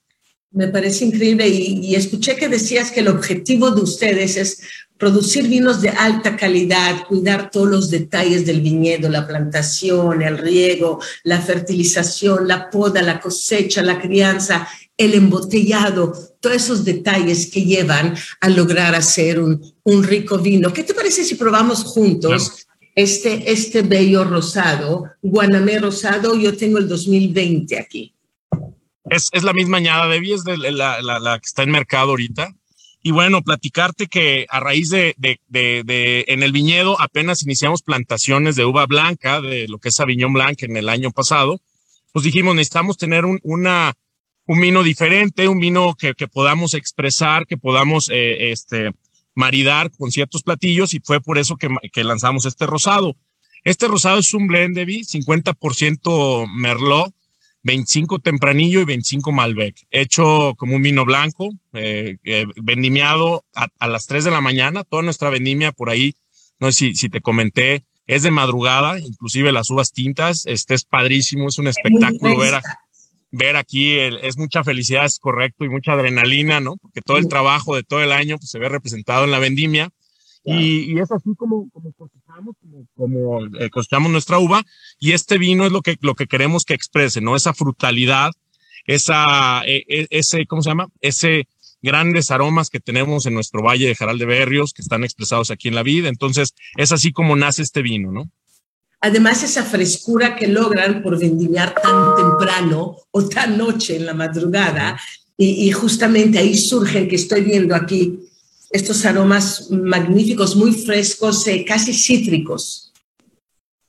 Me 0.54 0.68
parece 0.68 1.06
increíble 1.06 1.48
y, 1.48 1.96
escuché 1.96 2.36
que 2.36 2.48
decías 2.48 2.92
que 2.92 3.00
el 3.00 3.08
objetivo 3.08 3.72
de 3.72 3.82
ustedes 3.82 4.38
es 4.38 4.62
producir 5.00 5.48
vinos 5.48 5.82
de 5.82 5.90
alta 5.90 6.38
calidad, 6.38 7.08
cuidar 7.08 7.50
todos 7.50 7.68
los 7.68 7.90
detalles 7.90 8.46
del 8.46 8.62
viñedo, 8.62 9.10
la 9.10 9.28
plantación, 9.28 10.22
el 10.22 10.38
riego, 10.38 11.00
la 11.24 11.42
fertilización, 11.42 12.48
la 12.48 12.70
poda, 12.70 13.02
la 13.02 13.20
cosecha, 13.20 13.82
la 13.82 14.00
crianza, 14.00 14.68
el 14.96 15.16
embotellado, 15.16 16.14
todos 16.40 16.56
esos 16.56 16.86
detalles 16.86 17.50
que 17.50 17.64
llevan 17.66 18.14
a 18.40 18.50
lograr 18.50 18.94
hacer 18.94 19.40
un, 19.40 20.04
rico 20.04 20.38
vino. 20.38 20.72
¿Qué 20.72 20.84
te 20.84 20.94
parece 20.94 21.24
si 21.24 21.34
probamos 21.34 21.84
juntos? 21.84 22.68
Este, 22.94 23.52
este 23.52 23.82
bello 23.82 24.24
rosado, 24.24 25.06
Guanamé 25.20 25.80
rosado, 25.80 26.36
yo 26.36 26.56
tengo 26.56 26.78
el 26.78 26.88
2020 26.88 27.80
aquí. 27.80 28.13
Es, 29.10 29.30
es 29.32 29.44
la 29.44 29.54
misma 29.54 29.78
añada 29.78 30.08
de 30.08 30.18
es 30.20 30.44
de 30.44 30.58
la, 30.58 31.02
la, 31.02 31.20
la, 31.20 31.40
que 31.40 31.46
está 31.46 31.64
en 31.64 31.72
mercado 31.72 32.12
ahorita. 32.12 32.54
Y 33.02 33.12
bueno, 33.12 33.42
platicarte 33.42 34.08
que 34.08 34.46
a 34.50 34.62
raíz 34.62 34.90
de, 34.90 35.14
de, 35.18 35.42
de, 35.50 35.84
de, 35.86 36.24
en 36.30 36.42
el 36.42 36.54
viñedo 36.54 37.00
apenas 37.02 37.44
iniciamos 37.44 37.82
plantaciones 37.82 38.56
de 38.56 38.64
uva 38.64 38.86
blanca, 38.86 39.42
de 39.42 39.68
lo 39.68 39.78
que 39.78 39.90
es 39.90 39.96
Sauvignon 39.96 40.32
Blanc 40.32 40.64
en 40.64 40.78
el 40.78 40.88
año 40.88 41.12
pasado, 41.12 41.60
pues 42.14 42.24
dijimos, 42.24 42.56
necesitamos 42.56 42.98
tener 42.98 43.26
un, 43.26 43.40
una, 43.44 43.94
un 44.46 44.62
vino 44.62 44.84
diferente, 44.84 45.50
un 45.50 45.60
vino 45.60 45.96
que, 45.96 46.14
que 46.14 46.30
podamos 46.30 46.76
expresar, 46.76 47.46
que 47.46 47.58
podamos 47.58 48.10
eh, 48.10 48.52
este, 48.52 48.92
maridar 49.36 49.92
con 49.92 50.12
ciertos 50.12 50.44
platillos 50.44 50.94
y 50.94 51.02
fue 51.04 51.20
por 51.20 51.38
eso 51.38 51.58
que, 51.58 51.70
que 51.92 52.04
lanzamos 52.06 52.46
este 52.46 52.66
rosado. 52.66 53.18
Este 53.66 53.88
rosado 53.88 54.20
es 54.20 54.34
un 54.34 54.48
blend 54.48 54.76
de 54.76 54.86
50% 54.86 56.48
Merlot, 56.54 57.14
25 57.64 58.20
Tempranillo 58.20 58.82
y 58.82 58.86
25 58.86 59.32
Malbec, 59.32 59.76
hecho 59.90 60.54
como 60.58 60.76
un 60.76 60.82
vino 60.82 61.06
blanco, 61.06 61.50
eh, 61.74 62.18
eh, 62.24 62.46
vendimiado 62.62 63.46
a, 63.56 63.88
las 63.88 64.06
3 64.08 64.26
de 64.26 64.32
la 64.32 64.42
mañana. 64.42 64.84
Toda 64.84 65.02
nuestra 65.02 65.30
vendimia 65.30 65.72
por 65.72 65.90
ahí, 65.90 66.14
no 66.60 66.72
sé 66.72 66.78
si, 66.78 66.96
si 66.96 67.10
te 67.10 67.22
comenté, 67.22 67.86
es 68.06 68.24
de 68.24 68.32
madrugada, 68.32 69.00
inclusive 69.00 69.52
las 69.52 69.70
uvas 69.70 69.94
tintas. 69.94 70.46
Este 70.46 70.74
es 70.74 70.84
padrísimo, 70.84 71.48
es 71.48 71.58
un 71.58 71.68
espectáculo 71.68 72.38
ver, 72.38 72.62
ver 73.32 73.56
aquí, 73.56 73.98
es 73.98 74.38
mucha 74.38 74.64
felicidad, 74.64 75.06
es 75.06 75.20
correcto, 75.20 75.64
y 75.64 75.70
mucha 75.70 75.94
adrenalina, 75.94 76.60
¿no? 76.60 76.76
Porque 76.78 77.02
todo 77.02 77.18
el 77.18 77.30
trabajo 77.30 77.76
de 77.76 77.84
todo 77.84 78.02
el 78.02 78.12
año 78.12 78.38
pues, 78.38 78.50
se 78.50 78.60
ve 78.60 78.68
representado 78.68 79.24
en 79.24 79.32
la 79.32 79.40
vendimia. 79.40 79.90
Y, 80.46 81.00
es 81.00 81.12
así 81.12 81.34
como, 81.38 81.70
como 81.72 81.94
cosechamos, 81.94 82.56
como, 82.96 83.46
eh, 83.60 83.70
cosechamos 83.70 84.12
nuestra 84.12 84.40
uva. 84.40 84.64
Y 85.00 85.14
este 85.14 85.38
vino 85.38 85.66
es 85.66 85.72
lo 85.72 85.82
que, 85.82 85.98
lo 86.02 86.16
que 86.16 86.28
queremos 86.28 86.66
que 86.66 86.74
exprese, 86.74 87.22
¿no? 87.22 87.36
Esa 87.36 87.54
frutalidad, 87.54 88.32
esa, 88.86 89.64
e, 89.66 89.84
e, 89.88 90.08
ese, 90.10 90.46
¿cómo 90.46 90.62
se 90.62 90.70
llama? 90.70 90.90
Ese 91.00 91.48
grandes 91.82 92.32
aromas 92.32 92.70
que 92.70 92.80
tenemos 92.80 93.26
en 93.26 93.34
nuestro 93.34 93.62
valle 93.62 93.88
de 93.88 93.96
Jaral 93.96 94.18
de 94.18 94.26
Berrios, 94.26 94.74
que 94.74 94.82
están 94.82 95.04
expresados 95.04 95.52
aquí 95.52 95.68
en 95.68 95.76
la 95.76 95.84
vida. 95.84 96.08
Entonces, 96.08 96.56
es 96.78 96.92
así 96.92 97.12
como 97.12 97.36
nace 97.36 97.62
este 97.62 97.82
vino, 97.82 98.12
¿no? 98.12 98.32
Además, 99.02 99.44
esa 99.44 99.64
frescura 99.64 100.38
que 100.38 100.48
logran 100.48 101.04
por 101.04 101.20
vendimiar 101.20 101.76
tan 101.76 102.16
temprano 102.16 102.96
o 103.12 103.28
tan 103.28 103.58
noche 103.58 103.98
en 103.98 104.06
la 104.06 104.14
madrugada, 104.14 104.98
y, 105.36 105.68
y 105.68 105.72
justamente 105.72 106.40
ahí 106.40 106.56
surgen, 106.56 107.10
que 107.10 107.18
estoy 107.18 107.42
viendo 107.42 107.76
aquí, 107.76 108.18
estos 108.74 109.06
aromas 109.06 109.70
magníficos, 109.70 110.56
muy 110.56 110.74
frescos, 110.74 111.48
eh, 111.48 111.64
casi 111.64 111.94
cítricos. 111.94 112.92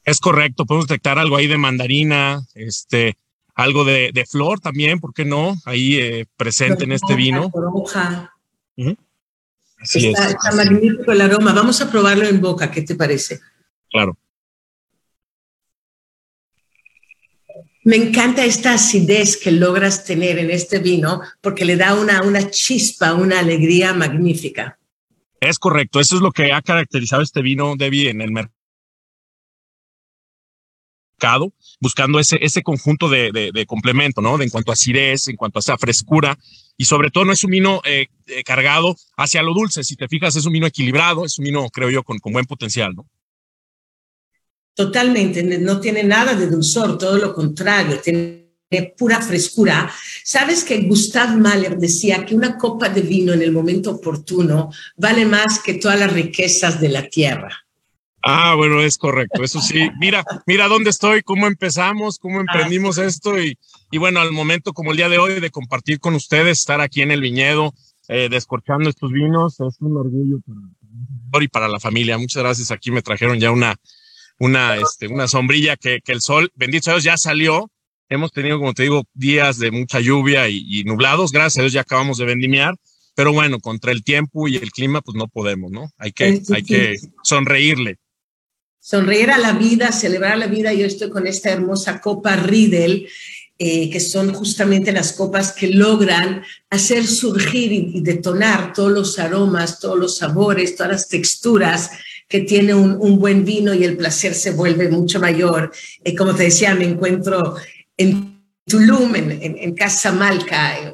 Es 0.05 0.21
correcto, 0.21 0.67
podemos 0.67 0.87
detectar 0.87 1.19
algo 1.19 1.37
ahí 1.37 1.47
de 1.47 1.57
mandarina, 1.57 2.47
este, 2.55 3.17
algo 3.55 3.85
de, 3.85 4.26
flor 4.31 4.61
también, 4.61 5.00
¿por 5.00 5.14
qué 5.14 5.25
no? 5.25 5.57
Ahí 5.64 5.97
eh, 5.97 6.26
presente 6.37 6.85
en 6.85 6.93
este 6.93 7.14
vino. 7.14 7.50
está, 10.09 10.29
está 10.29 10.53
magnífico 10.55 11.12
el 11.12 11.21
aroma. 11.23 11.55
Vamos 11.55 11.81
a 11.81 11.91
probarlo 11.91 12.26
en 12.26 12.43
boca, 12.43 12.71
¿qué 12.71 12.83
te 12.83 12.95
parece? 12.95 13.41
Claro. 13.91 14.19
Me 17.85 17.97
encanta 17.97 18.45
esta 18.47 18.73
acidez 18.73 19.37
que 19.37 19.50
logras 19.50 20.07
tener 20.07 20.38
en 20.38 20.50
este 20.50 20.79
vino 20.79 21.21
porque 21.43 21.67
le 21.67 21.76
da 21.76 21.95
una, 21.95 22.23
una 22.23 22.50
chispa, 22.50 23.12
una 23.12 23.41
alegría 23.41 23.93
magnífica. 23.93 24.79
Es 25.38 25.59
correcto, 25.59 26.00
eso 26.00 26.17
es 26.17 26.23
lo 26.23 26.33
que 26.33 26.50
ha 26.55 26.62
caracterizado 26.62 27.21
este 27.21 27.43
vino, 27.43 27.75
Debbie, 27.76 28.09
en 28.09 28.23
el 28.23 28.31
mercado, 31.19 31.53
buscando 31.79 32.19
ese, 32.19 32.38
ese 32.41 32.62
conjunto 32.62 33.11
de, 33.11 33.31
de, 33.53 33.67
complemento, 33.67 34.23
¿no? 34.23 34.38
De 34.38 34.45
en 34.45 34.50
cuanto 34.50 34.73
a 34.73 34.75
acidez, 34.75 35.29
en 35.29 35.37
cuanto 35.37 35.59
a 35.59 35.61
esa 35.61 35.76
frescura, 35.76 36.38
y 36.79 36.87
sobre 36.87 37.11
todo 37.11 37.26
no 37.26 37.33
es 37.33 37.45
un 37.45 37.50
vino 37.50 37.83
eh, 37.85 38.07
eh, 38.26 38.43
cargado 38.45 38.97
hacia 39.19 39.43
lo 39.43 39.53
dulce, 39.53 39.85
si 39.85 39.97
te 39.97 40.09
fijas, 40.09 40.35
es 40.37 40.47
un 40.47 40.55
vino 40.55 40.67
equilibrado, 40.67 41.26
es 41.26 41.38
un 41.38 41.45
vino, 41.45 41.69
creo 41.69 41.91
yo, 41.91 42.03
con, 42.03 42.19
con 42.19 42.33
buen 42.33 42.47
potencial, 42.47 42.95
¿no? 42.95 43.07
Totalmente, 44.75 45.43
no 45.43 45.81
tiene 45.81 46.02
nada 46.02 46.35
de 46.35 46.49
dulzor, 46.49 46.99
todo 46.99 47.16
lo 47.16 47.33
contrario, 47.33 48.00
tiene 48.00 48.45
pura 48.97 49.21
frescura. 49.21 49.90
Sabes 50.25 50.64
que 50.64 50.83
Gustav 50.83 51.37
Mahler 51.37 51.78
decía 51.78 52.26
que 52.26 52.35
una 52.35 52.59
copa 52.59 52.88
de 52.88 53.02
vino 53.02 53.33
en 53.33 53.43
el 53.43 53.52
momento 53.52 53.93
oportuno 53.93 54.71
vale 54.97 55.26
más 55.26 55.61
que 55.61 55.75
todas 55.75 55.99
las 55.99 56.12
riquezas 56.12 56.81
de 56.81 56.88
la 56.88 57.09
tierra. 57.09 57.64
Ah, 58.26 58.54
bueno, 58.57 58.81
es 58.81 58.97
correcto, 58.97 59.45
eso 59.45 59.61
sí. 59.61 59.90
Mira, 60.00 60.25
mira 60.47 60.66
dónde 60.66 60.88
estoy, 60.88 61.23
cómo 61.23 61.47
empezamos, 61.47 62.19
cómo 62.19 62.40
emprendimos 62.40 62.97
esto 62.97 63.38
y, 63.38 63.59
y 63.90 63.99
bueno, 63.99 64.19
al 64.21 64.33
momento 64.33 64.73
como 64.73 64.93
el 64.93 64.97
día 64.97 65.11
de 65.11 65.19
hoy 65.19 65.40
de 65.40 65.50
compartir 65.50 66.00
con 66.00 66.14
ustedes, 66.14 66.59
estar 66.59 66.81
aquí 66.81 67.02
en 67.02 67.11
el 67.11 67.21
viñedo, 67.21 67.75
eh, 68.09 68.28
descorchando 68.31 68.88
estos 68.88 69.12
vinos, 69.12 69.61
es 69.61 69.76
un 69.81 69.97
orgullo 69.99 70.38
para, 71.31 71.45
y 71.45 71.49
para 71.49 71.69
la 71.69 71.78
familia. 71.78 72.16
Muchas 72.16 72.43
gracias. 72.43 72.71
Aquí 72.71 72.90
me 72.90 73.02
trajeron 73.02 73.38
ya 73.38 73.50
una, 73.50 73.76
una, 74.38 74.76
este, 74.76 75.09
una 75.09 75.29
sombrilla 75.29 75.76
que, 75.76 76.00
que 76.05 76.12
el 76.12 76.21
sol, 76.21 76.50
bendito 76.55 76.91
Dios, 76.91 77.05
ya 77.05 77.17
salió. 77.17 77.71
Hemos 78.09 78.33
tenido, 78.33 78.59
como 78.59 78.75
te 78.75 78.85
digo, 78.85 79.05
días 79.14 79.59
de 79.59 79.71
mucha 79.71 80.00
lluvia 80.00 80.49
y, 80.49 80.85
nublados. 80.85 81.33
Gracias 81.33 81.59
a 81.59 81.62
Dios 81.62 81.73
ya 81.73 81.81
acabamos 81.83 82.19
de 82.19 82.26
vendimiar. 82.26 82.76
Pero 83.14 83.33
bueno, 83.33 83.61
contra 83.61 83.93
el 83.93 84.03
tiempo 84.03 84.49
y 84.49 84.57
el 84.57 84.73
clima, 84.73 85.00
pues 85.00 85.17
no 85.17 85.29
podemos, 85.29 85.71
¿no? 85.71 85.88
Hay 85.99 86.12
que, 86.12 86.43
hay 86.53 86.62
que 86.64 86.97
sonreírle. 87.23 87.99
Sonreír 88.81 89.31
a 89.31 89.38
la 89.38 89.53
vida, 89.53 89.93
celebrar 89.93 90.37
la 90.37 90.49
vida. 90.49 90.75
Yo 90.75 90.85
estoy 90.85 91.11
con 91.11 91.26
esta 91.26 91.50
hermosa 91.50 92.00
copa 92.00 92.37
Riedel, 92.37 93.09
eh, 93.57 93.88
que 93.88 94.00
son 94.00 94.35
justamente 94.35 94.93
las 94.93 95.12
copas 95.12 95.53
que 95.53 95.69
logran 95.69 96.43
hacer 96.71 97.07
surgir 97.07 97.73
y, 97.73 98.00
detonar 98.00 98.73
todos 98.73 98.91
los 98.91 99.19
aromas, 99.19 99.79
todos 99.79 99.99
los 99.99 100.17
sabores, 100.19 100.75
todas 100.75 100.93
las 100.93 101.09
texturas 101.09 101.91
que 102.28 102.40
tiene 102.40 102.75
un, 102.75 103.19
buen 103.19 103.45
vino 103.45 103.75
y 103.75 103.85
el 103.85 103.97
placer 103.97 104.35
se 104.35 104.50
vuelve 104.50 104.88
mucho 104.88 105.21
mayor. 105.21 105.73
Eh, 106.02 106.14
como 106.14 106.35
te 106.35 106.45
decía, 106.45 106.75
me 106.75 106.85
encuentro 106.85 107.57
en 107.97 108.35
Tulum, 108.66 109.14
en, 109.14 109.31
en, 109.43 109.75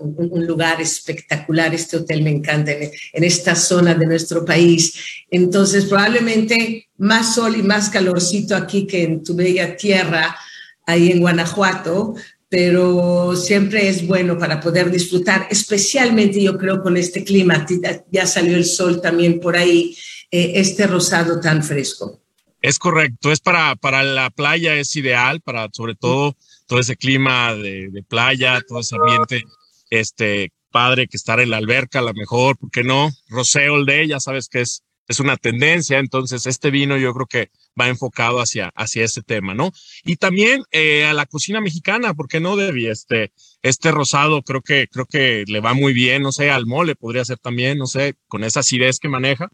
un, 0.01 0.47
lugar 0.47 0.81
espectacular. 0.81 1.73
Este 1.73 1.99
hotel 1.99 2.23
me 2.23 2.31
encanta 2.31 2.73
en, 2.73 2.91
en, 3.13 3.25
esta 3.25 3.55
zona 3.55 3.95
de 3.95 4.07
nuestro 4.07 4.45
país. 4.45 4.95
Entonces, 5.31 5.85
probablemente 5.85 6.89
más 6.99 7.35
sol 7.37 7.57
y 7.57 7.63
más 7.63 7.89
calorcito 7.89 8.57
aquí 8.57 8.87
que 8.87 9.05
en 9.05 9.23
tu 9.23 9.35
bella 9.35 9.77
tierra, 9.77 10.37
ahí 10.85 11.13
en 11.13 11.21
Guanajuato, 11.21 12.15
pero 12.51 13.37
siempre 13.37 13.89
es 13.89 14.05
bueno 14.05 14.37
para 14.37 14.61
poder 14.61 14.91
disfrutar, 14.91 15.47
especialmente 15.51 16.43
yo 16.43 16.59
creo 16.59 16.83
con 16.83 16.97
este 16.97 17.23
clima. 17.23 17.65
Ya 18.11 18.27
salió 18.27 18.57
el 18.57 18.65
sol 18.65 19.01
también 19.01 19.39
por 19.39 19.57
ahí, 19.57 19.97
eh, 20.31 20.53
este 20.57 20.87
rosado 20.87 21.41
tan 21.41 21.63
fresco. 21.63 22.21
Es 22.63 22.79
correcto, 22.79 23.33
es 23.33 23.41
para, 23.41 23.75
para 23.77 24.03
la 24.03 24.31
playa, 24.31 24.77
es 24.77 24.95
ideal, 24.95 25.41
para 25.41 25.69
sobre 25.73 25.95
todo 25.95 26.37
todo 26.71 26.79
ese 26.79 26.97
clima 26.97 27.53
de, 27.57 28.05
playa, 28.09 28.61
todo 28.67 28.79
ese 28.79 28.95
ambiente, 28.95 29.43
este 29.91 30.53
padre 30.71 31.09
que 31.09 31.17
estar 31.17 31.41
en 31.41 31.51
la 31.51 31.57
alberca, 31.57 31.99
a 31.99 32.03
lo 32.03 32.15
mejor, 32.15 32.57
¿por 32.59 32.71
qué 32.71 32.85
no? 32.85 33.11
Roseo 33.29 33.85
de, 33.85 34.07
ya 34.07 34.21
sabes 34.21 34.49
que 34.49 34.61
es, 34.61 34.85
es 35.09 35.19
una 35.19 35.37
tendencia, 35.37 35.99
entonces 35.99 36.47
este 36.47 36.71
vino 36.71 36.97
yo 36.97 37.13
creo 37.13 37.27
que 37.27 37.51
va 37.79 37.89
enfocado 37.89 38.39
hacia, 38.39 38.71
hacia 38.77 39.05
ese 39.05 39.23
tema, 39.23 39.53
¿no? 39.53 39.73
Y 40.05 40.15
también 40.15 40.63
eh, 40.71 41.07
a 41.07 41.13
la 41.13 41.27
cocina 41.27 41.61
mexicana, 41.61 42.15
¿por 42.15 42.29
qué 42.29 42.39
no, 42.39 42.55
Debbie? 42.55 42.89
Este, 42.89 43.33
este 43.63 43.91
rosado 43.91 44.43
creo 44.43 44.63
que, 44.63 44.87
creo 44.87 45.07
que 45.07 45.43
le 45.49 45.59
va 45.59 45.75
muy 45.75 45.93
bien, 45.93 46.23
no 46.23 46.31
sé, 46.31 46.53
al 46.53 46.67
mole 46.67 46.95
podría 46.95 47.25
ser 47.25 47.39
también, 47.39 47.79
no 47.79 47.87
sé, 47.87 48.15
con 48.29 48.45
esa 48.45 48.61
acidez 48.61 49.01
que 49.01 49.09
maneja. 49.09 49.49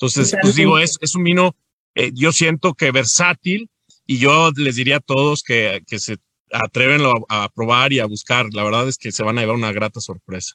Entonces, 0.00 0.34
pues 0.40 0.54
digo, 0.54 0.78
es, 0.78 0.96
es 1.00 1.14
un 1.14 1.24
vino, 1.24 1.56
eh, 1.94 2.12
yo 2.14 2.30
siento 2.32 2.74
que 2.74 2.92
versátil, 2.92 3.68
y 4.06 4.18
yo 4.18 4.50
les 4.56 4.76
diría 4.76 4.96
a 4.96 5.00
todos 5.00 5.42
que, 5.42 5.82
que 5.86 5.98
se 5.98 6.16
atrévenlo 6.50 7.26
a, 7.28 7.48
probar 7.50 7.92
y 7.92 8.00
a 8.00 8.06
buscar. 8.06 8.46
La 8.52 8.64
verdad 8.64 8.88
es 8.88 8.96
que 8.96 9.12
se 9.12 9.22
van 9.22 9.38
a 9.38 9.42
llevar 9.42 9.56
una 9.56 9.72
grata 9.72 10.00
sorpresa. 10.00 10.54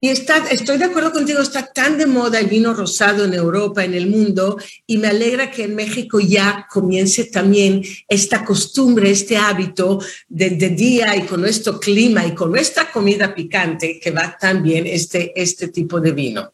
Y 0.00 0.08
está, 0.08 0.38
estoy 0.50 0.78
de 0.78 0.86
acuerdo 0.86 1.12
contigo, 1.12 1.40
está 1.40 1.72
tan 1.72 1.96
de 1.96 2.06
moda 2.06 2.40
el 2.40 2.48
vino 2.48 2.74
rosado 2.74 3.24
en 3.24 3.34
Europa, 3.34 3.84
en 3.84 3.94
el 3.94 4.08
mundo, 4.08 4.56
y 4.84 4.98
me 4.98 5.06
alegra 5.06 5.50
que 5.50 5.64
en 5.64 5.76
México 5.76 6.18
ya 6.18 6.66
comience 6.68 7.24
también 7.26 7.82
esta 8.08 8.44
costumbre, 8.44 9.10
este 9.10 9.36
hábito 9.36 10.00
de, 10.28 10.50
día 10.50 11.16
y 11.16 11.22
con 11.22 11.40
nuestro 11.40 11.78
clima 11.78 12.26
y 12.26 12.34
con 12.34 12.50
nuestra 12.50 12.90
comida 12.90 13.32
picante 13.32 14.00
que 14.00 14.10
va 14.10 14.36
tan 14.36 14.62
bien 14.62 14.88
este, 14.88 15.32
este 15.40 15.68
tipo 15.68 16.00
de 16.00 16.10
vino. 16.10 16.52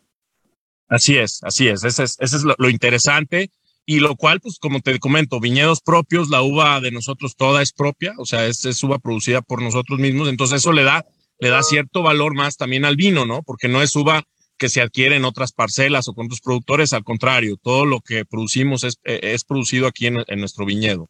Así 0.89 1.17
es, 1.17 1.41
así 1.43 1.69
es, 1.69 1.85
ese 1.85 2.05
es, 2.05 2.17
ese 2.19 2.37
es 2.39 2.43
lo 2.45 2.71
interesante 2.71 3.51
y 3.85 4.01
lo 4.01 4.17
cual, 4.17 4.41
pues 4.41 4.59
como 4.59 4.81
te 4.81 4.99
comento, 4.99 5.41
viñedos 5.41 5.81
propios, 5.81 6.29
la 6.29 6.43
uva 6.43 6.79
de 6.81 6.91
nosotros 6.91 7.37
toda 7.37 7.63
es 7.63 7.73
propia, 7.73 8.13
o 8.19 8.27
sea, 8.27 8.47
es, 8.47 8.67
es 8.67 8.83
uva 8.83 8.99
producida 8.99 9.41
por 9.41 9.63
nosotros 9.63 9.99
mismos, 9.99 10.29
entonces 10.29 10.59
eso 10.59 10.73
le 10.73 10.85
da, 10.85 11.07
le 11.39 11.49
da 11.49 11.63
cierto 11.63 12.03
valor 12.03 12.35
más 12.35 12.59
también 12.59 12.85
al 12.85 12.97
vino, 12.97 13.25
¿no? 13.25 13.43
Porque 13.43 13.69
no 13.69 13.81
es 13.81 13.97
uva 13.97 14.25
que 14.59 14.69
se 14.69 14.83
adquiere 14.83 15.17
en 15.17 15.25
otras 15.25 15.53
parcelas 15.53 16.07
o 16.09 16.15
con 16.15 16.27
otros 16.27 16.43
productores, 16.43 16.93
al 16.93 17.05
contrario, 17.05 17.57
todo 17.63 17.87
lo 17.87 18.01
que 18.01 18.27
producimos 18.27 18.85
es, 18.85 18.99
es 19.05 19.45
producido 19.45 19.87
aquí 19.87 20.07
en, 20.07 20.23
en 20.27 20.41
nuestro 20.41 20.67
viñedo. 20.67 21.09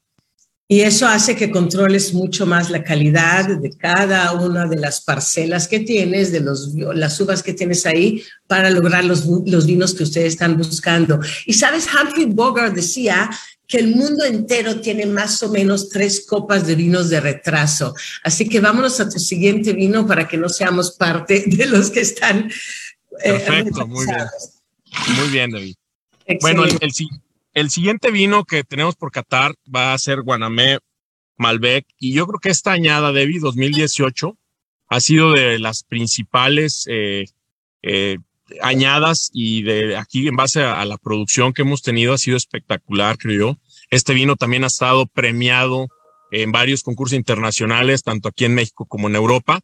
Y 0.71 0.83
eso 0.83 1.09
hace 1.09 1.35
que 1.35 1.51
controles 1.51 2.13
mucho 2.13 2.45
más 2.45 2.69
la 2.69 2.85
calidad 2.85 3.49
de 3.59 3.71
cada 3.71 4.33
una 4.33 4.67
de 4.67 4.77
las 4.77 5.01
parcelas 5.01 5.67
que 5.67 5.81
tienes, 5.81 6.31
de 6.31 6.41
los, 6.41 6.75
las 6.75 7.19
uvas 7.21 7.43
que 7.43 7.55
tienes 7.55 7.87
ahí, 7.87 8.23
para 8.47 8.69
lograr 8.69 9.03
los, 9.03 9.25
los 9.25 9.65
vinos 9.65 9.95
que 9.95 10.03
ustedes 10.03 10.35
están 10.35 10.59
buscando. 10.59 11.21
Y 11.47 11.55
sabes, 11.55 11.87
Humphrey 11.87 12.27
Bogart 12.27 12.75
decía 12.75 13.31
que 13.67 13.79
el 13.79 13.97
mundo 13.97 14.25
entero 14.25 14.81
tiene 14.81 15.07
más 15.07 15.43
o 15.43 15.49
menos 15.49 15.89
tres 15.89 16.27
copas 16.27 16.67
de 16.67 16.75
vinos 16.75 17.09
de 17.09 17.21
retraso. 17.21 17.95
Así 18.23 18.47
que 18.47 18.61
vámonos 18.61 19.01
a 19.01 19.09
tu 19.09 19.19
siguiente 19.19 19.73
vino 19.73 20.07
para 20.07 20.29
que 20.29 20.37
no 20.37 20.51
seamos 20.51 20.93
parte 20.93 21.45
de 21.47 21.65
los 21.65 21.91
que 21.91 22.01
están. 22.01 22.51
Eh, 23.25 23.33
Perfecto, 23.33 23.87
muy 23.87 24.05
bien. 24.05 24.27
Muy 25.17 25.29
bien, 25.29 25.51
David. 25.51 25.75
Bueno, 26.41 26.65
el, 26.65 26.77
el, 26.81 26.93
el 27.55 27.71
siguiente 27.71 28.11
vino 28.11 28.45
que 28.45 28.65
tenemos 28.65 28.97
por 28.97 29.11
Qatar 29.11 29.55
va 29.75 29.93
a 29.93 29.99
ser 29.99 30.23
Guanamé 30.23 30.79
Malbec 31.37 31.87
y 31.99 32.13
yo 32.13 32.27
creo 32.27 32.41
que 32.41 32.51
esta 32.51 32.73
añada, 32.73 33.13
Debbie, 33.13 33.41
2018, 33.41 34.37
ha 34.89 35.01
sido 35.01 35.33
de 35.33 35.59
las 35.59 35.85
principales 35.85 36.85
eh, 36.89 37.27
eh, 37.83 38.19
añadas 38.63 39.31
y 39.33 39.63
de 39.63 39.97
aquí 39.97 40.27
en 40.29 40.37
base 40.37 40.63
a, 40.63 40.85
la 40.85 40.97
producción 40.97 41.53
que 41.53 41.63
hemos 41.63 41.83
tenido 41.83 42.13
ha 42.13 42.19
sido 42.19 42.37
espectacular, 42.37 43.19
creo 43.19 43.39
yo. 43.39 43.59
Este 43.91 44.15
vino 44.15 44.37
también 44.37 44.65
ha 44.65 44.69
estado 44.69 45.07
premiado 45.07 45.89
en 46.31 46.53
varios 46.53 46.83
concursos 46.83 47.17
internacionales, 47.17 48.03
tanto 48.03 48.29
aquí 48.29 48.45
en 48.45 48.55
México 48.55 48.87
como 48.87 49.09
en 49.09 49.17
Europa. 49.17 49.61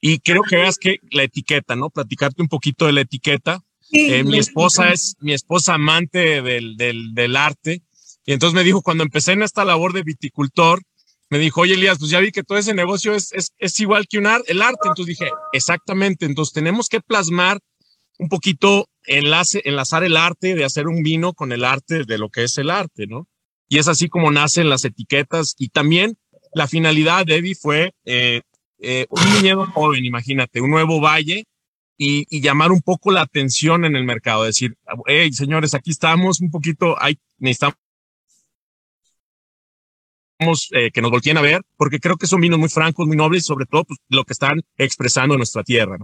Y 0.00 0.18
creo 0.18 0.42
que 0.42 0.56
veas 0.56 0.78
que 0.78 0.98
la 1.10 1.22
etiqueta, 1.22 1.76
¿no? 1.76 1.90
Platicarte 1.90 2.42
un 2.42 2.48
poquito 2.48 2.86
de 2.86 2.92
la 2.92 3.02
etiqueta. 3.02 3.60
Eh, 3.92 4.24
mi 4.24 4.38
esposa 4.38 4.90
es 4.90 5.16
mi 5.20 5.34
esposa 5.34 5.74
amante 5.74 6.40
del, 6.40 6.76
del, 6.76 7.14
del, 7.14 7.36
arte. 7.36 7.82
Y 8.24 8.32
entonces 8.32 8.54
me 8.54 8.64
dijo, 8.64 8.80
cuando 8.80 9.04
empecé 9.04 9.32
en 9.32 9.42
esta 9.42 9.64
labor 9.66 9.92
de 9.92 10.02
viticultor, 10.02 10.82
me 11.28 11.38
dijo, 11.38 11.60
oye 11.60 11.74
Elías, 11.74 11.98
pues 11.98 12.10
ya 12.10 12.20
vi 12.20 12.32
que 12.32 12.42
todo 12.42 12.56
ese 12.56 12.74
negocio 12.74 13.14
es, 13.14 13.32
es, 13.32 13.52
es 13.58 13.78
igual 13.80 14.06
que 14.08 14.18
un 14.18 14.26
el 14.26 14.62
arte. 14.62 14.88
Entonces 14.88 15.18
dije, 15.18 15.30
exactamente, 15.52 16.24
entonces 16.24 16.54
tenemos 16.54 16.88
que 16.88 17.00
plasmar 17.00 17.58
un 18.18 18.28
poquito, 18.28 18.88
enlace, 19.04 19.60
enlazar 19.64 20.04
el 20.04 20.16
arte 20.16 20.54
de 20.54 20.64
hacer 20.64 20.88
un 20.88 21.02
vino 21.02 21.34
con 21.34 21.52
el 21.52 21.64
arte 21.64 22.04
de 22.04 22.18
lo 22.18 22.30
que 22.30 22.44
es 22.44 22.56
el 22.58 22.70
arte, 22.70 23.06
¿no? 23.06 23.28
Y 23.68 23.78
es 23.78 23.88
así 23.88 24.08
como 24.08 24.30
nacen 24.30 24.70
las 24.70 24.84
etiquetas. 24.84 25.54
Y 25.58 25.68
también 25.68 26.16
la 26.54 26.66
finalidad 26.66 27.26
de 27.26 27.36
Eddie 27.36 27.54
fue 27.54 27.92
eh, 28.04 28.42
eh, 28.78 29.06
un 29.10 29.34
viñedo 29.34 29.66
joven, 29.66 30.04
imagínate, 30.04 30.60
un 30.60 30.70
nuevo 30.70 31.00
valle 31.00 31.44
y, 31.96 32.40
llamar 32.40 32.72
un 32.72 32.80
poco 32.80 33.10
la 33.10 33.22
atención 33.22 33.84
en 33.84 33.96
el 33.96 34.04
mercado, 34.04 34.44
decir, 34.44 34.76
hey, 35.06 35.32
señores, 35.32 35.74
aquí 35.74 35.90
estamos 35.90 36.40
un 36.40 36.50
poquito, 36.50 37.00
hay, 37.00 37.18
necesitamos 37.38 37.76
eh, 40.72 40.90
que 40.92 41.00
nos 41.00 41.10
volteen 41.10 41.38
a 41.38 41.42
ver, 41.42 41.62
porque 41.76 42.00
creo 42.00 42.16
que 42.16 42.26
son 42.26 42.40
vinos 42.40 42.58
muy 42.58 42.68
francos, 42.68 43.06
muy 43.06 43.16
nobles 43.16 43.44
sobre 43.44 43.66
todo 43.66 43.84
pues, 43.84 44.00
lo 44.08 44.24
que 44.24 44.32
están 44.32 44.60
expresando 44.76 45.34
en 45.34 45.38
nuestra 45.38 45.62
tierra. 45.62 45.98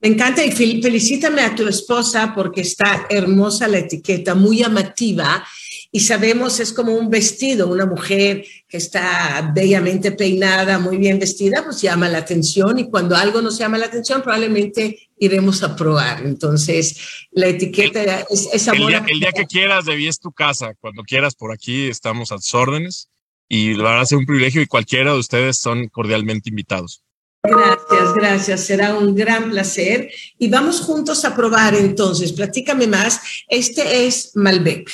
Me 0.00 0.08
encanta 0.08 0.44
y 0.44 0.52
felicítame 0.52 1.42
a 1.42 1.54
tu 1.54 1.66
esposa 1.66 2.32
porque 2.34 2.60
está 2.60 3.06
hermosa 3.08 3.66
la 3.66 3.78
etiqueta, 3.78 4.34
muy 4.34 4.58
llamativa 4.58 5.44
y 5.90 6.00
sabemos 6.00 6.60
es 6.60 6.72
como 6.72 6.94
un 6.94 7.10
vestido, 7.10 7.68
una 7.68 7.86
mujer 7.86 8.44
que 8.68 8.76
está 8.76 9.52
bellamente 9.54 10.12
peinada, 10.12 10.78
muy 10.78 10.96
bien 10.96 11.18
vestida, 11.18 11.64
pues 11.64 11.80
llama 11.80 12.08
la 12.08 12.18
atención 12.18 12.78
y 12.78 12.90
cuando 12.90 13.16
algo 13.16 13.40
nos 13.40 13.58
llama 13.58 13.78
la 13.78 13.86
atención 13.86 14.22
probablemente 14.22 15.10
iremos 15.18 15.62
a 15.62 15.74
probar. 15.74 16.24
Entonces, 16.24 17.26
la 17.30 17.48
etiqueta 17.48 18.26
es, 18.30 18.68
amor. 18.68 18.92
El 18.92 19.04
día, 19.04 19.12
el 19.14 19.20
día 19.20 19.32
que 19.32 19.46
quieras, 19.46 19.84
debí 19.84 20.08
es 20.08 20.18
tu 20.18 20.32
casa, 20.32 20.74
cuando 20.80 21.02
quieras 21.02 21.34
por 21.34 21.52
aquí 21.52 21.88
estamos 21.88 22.32
a 22.32 22.36
tus 22.36 22.54
órdenes 22.54 23.08
y 23.48 23.74
la 23.74 23.84
verdad 23.84 24.02
es 24.02 24.12
un 24.12 24.26
privilegio 24.26 24.60
y 24.60 24.66
cualquiera 24.66 25.12
de 25.12 25.18
ustedes 25.18 25.58
son 25.58 25.88
cordialmente 25.88 26.50
invitados. 26.50 27.02
Gracias, 27.42 28.14
gracias. 28.14 28.60
Será 28.64 28.94
un 28.94 29.14
gran 29.14 29.50
placer. 29.50 30.10
Y 30.38 30.48
vamos 30.48 30.80
juntos 30.80 31.24
a 31.24 31.34
probar 31.34 31.74
entonces. 31.74 32.32
Platícame 32.32 32.86
más. 32.86 33.20
Este 33.48 34.06
es 34.06 34.32
Malbec. 34.34 34.90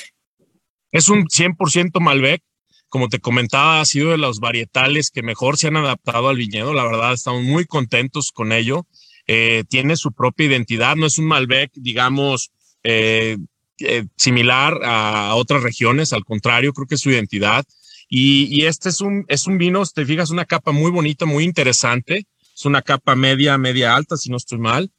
Es 0.93 1.09
un 1.09 1.25
100% 1.25 1.99
Malbec. 2.01 2.43
Como 2.89 3.09
te 3.09 3.19
comentaba, 3.19 3.81
ha 3.81 3.85
sido 3.87 4.11
de 4.11 4.19
los 4.19 4.39
varietales 4.39 5.11
que 5.11 5.23
mejor 5.23 5.57
se 5.57 5.69
han 5.69 5.77
adaptado 5.79 6.29
al 6.29 6.37
viñedo. 6.37 6.75
La 6.75 6.85
verdad, 6.85 7.15
estamos 7.15 7.43
muy 7.43 7.65
contentos 7.65 8.31
con 8.33 8.53
ello. 8.53 8.87
Eh, 9.27 9.65
tiene 9.71 9.97
su 9.97 10.13
propia 10.13 10.47
identidad. 10.47 10.95
No 10.97 11.07
es 11.07 11.19
un 11.19 11.25
Malbec, 11.25 11.73
digamos, 11.75 12.51
eh, 12.83 13.39
eh, 13.79 14.05
similar 14.19 14.79
a 14.85 15.35
otras 15.37 15.63
regiones. 15.63 16.13
Al 16.13 16.25
contrario, 16.25 16.75
creo 16.75 16.87
que 16.87 16.97
es 16.97 17.01
su 17.01 17.11
identidad. 17.11 17.65
Y, 18.11 18.67
este 18.67 18.91
es 18.91 19.01
un, 19.01 19.25
es 19.29 19.47
un 19.47 19.57
vino, 19.57 19.83
te 19.87 20.05
fijas, 20.05 20.29
una 20.29 20.45
capa 20.45 20.71
muy 20.71 20.91
bonita, 20.91 21.25
muy 21.25 21.45
interesante. 21.45 22.27
Es 22.55 22.67
una 22.67 22.83
capa 22.83 23.17
media, 23.17 23.57
media 23.57 23.97
alta, 23.97 24.19
si 24.19 24.29
no 24.29 24.37
estoy 24.37 24.59
mal. 24.59 24.93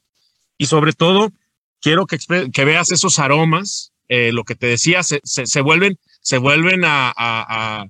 Y 0.58 0.66
sobre 0.66 0.94
todo, 0.94 1.30
quiero 1.80 2.06
que 2.06 2.64
veas 2.64 2.90
esos 2.90 3.20
aromas 3.20 3.93
eh, 4.08 4.32
lo 4.32 4.44
que 4.44 4.54
te 4.54 4.66
decía, 4.66 5.02
se, 5.02 5.20
se, 5.24 5.60
vuelven, 5.60 5.98
se 6.20 6.38
vuelven 6.38 6.84
a, 6.84 7.08
a, 7.08 7.12
a, 7.16 7.86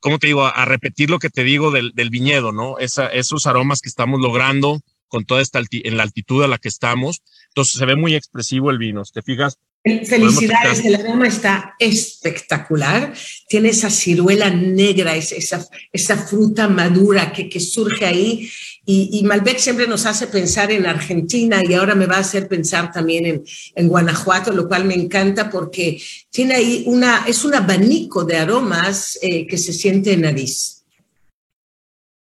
¿cómo 0.00 0.18
te 0.18 0.26
digo? 0.26 0.44
A, 0.44 0.64
repetir 0.64 1.10
lo 1.10 1.18
que 1.18 1.30
te 1.30 1.44
digo 1.44 1.70
del, 1.70 1.92
del 1.94 2.10
viñedo, 2.10 2.52
¿no? 2.52 2.78
Esa, 2.78 3.06
esos 3.08 3.46
aromas 3.46 3.80
que 3.80 3.88
estamos 3.88 4.20
logrando 4.20 4.80
con 5.08 5.24
toda 5.24 5.40
esta 5.40 5.60
en 5.70 5.96
la 5.96 6.02
altitud 6.02 6.42
a 6.42 6.48
la 6.48 6.58
que 6.58 6.68
estamos. 6.68 7.22
Entonces 7.48 7.78
se 7.78 7.86
ve 7.86 7.96
muy 7.96 8.14
expresivo 8.14 8.70
el 8.70 8.78
vino. 8.78 9.02
¿Te 9.04 9.22
fijas? 9.22 9.58
Felicidades, 9.84 10.84
el 10.84 10.96
aroma 10.96 11.28
está 11.28 11.76
espectacular. 11.78 13.14
Tiene 13.48 13.68
esa 13.68 13.88
ciruela 13.88 14.50
negra, 14.50 15.14
esa, 15.14 15.64
esa 15.92 16.16
fruta 16.16 16.66
madura 16.66 17.32
que, 17.32 17.48
que 17.48 17.60
surge 17.60 18.04
ahí. 18.04 18.50
Y, 18.88 19.10
y, 19.18 19.24
Malbec 19.24 19.58
siempre 19.58 19.88
nos 19.88 20.06
hace 20.06 20.28
pensar 20.28 20.70
en 20.70 20.86
Argentina 20.86 21.60
y 21.62 21.74
ahora 21.74 21.96
me 21.96 22.06
va 22.06 22.18
a 22.18 22.20
hacer 22.20 22.46
pensar 22.46 22.92
también 22.92 23.26
en, 23.26 23.44
en 23.74 23.88
Guanajuato, 23.88 24.52
lo 24.52 24.68
cual 24.68 24.84
me 24.84 24.94
encanta 24.94 25.50
porque 25.50 26.00
tiene 26.30 26.54
ahí 26.54 26.84
una, 26.86 27.24
es 27.26 27.44
un 27.44 27.54
abanico 27.54 28.24
de 28.24 28.36
aromas 28.36 29.18
eh, 29.22 29.44
que 29.46 29.58
se 29.58 29.72
siente 29.72 30.12
en 30.12 30.20
nariz. 30.20 30.84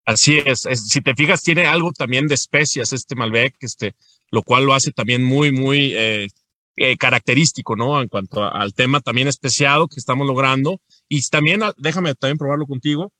Así 0.06 0.38
es, 0.44 0.60
si 0.60 1.00
te 1.02 1.14
fijas, 1.14 1.42
tiene 1.42 1.66
algo 1.66 1.92
también 1.92 2.26
de 2.26 2.36
especias 2.36 2.92
este 2.92 3.14
Malbec, 3.16 3.54
este, 3.60 3.94
lo 4.30 4.42
cual 4.42 4.64
lo 4.64 4.72
hace 4.72 4.92
también 4.92 5.22
muy, 5.22 5.52
muy 5.52 5.92
eh, 5.94 6.28
eh, 6.76 6.96
característico, 6.96 7.74
¿no? 7.74 8.00
En 8.00 8.08
cuanto 8.08 8.44
al 8.44 8.72
tema 8.74 9.00
también 9.00 9.28
especiado 9.28 9.88
que 9.88 9.98
estamos 9.98 10.26
logrando. 10.26 10.80
Y 11.08 11.20
también, 11.28 11.62
ah, 11.62 11.74
déjame 11.76 12.14
también 12.14 12.38
probarlo 12.38 12.66
contigo. 12.66 13.12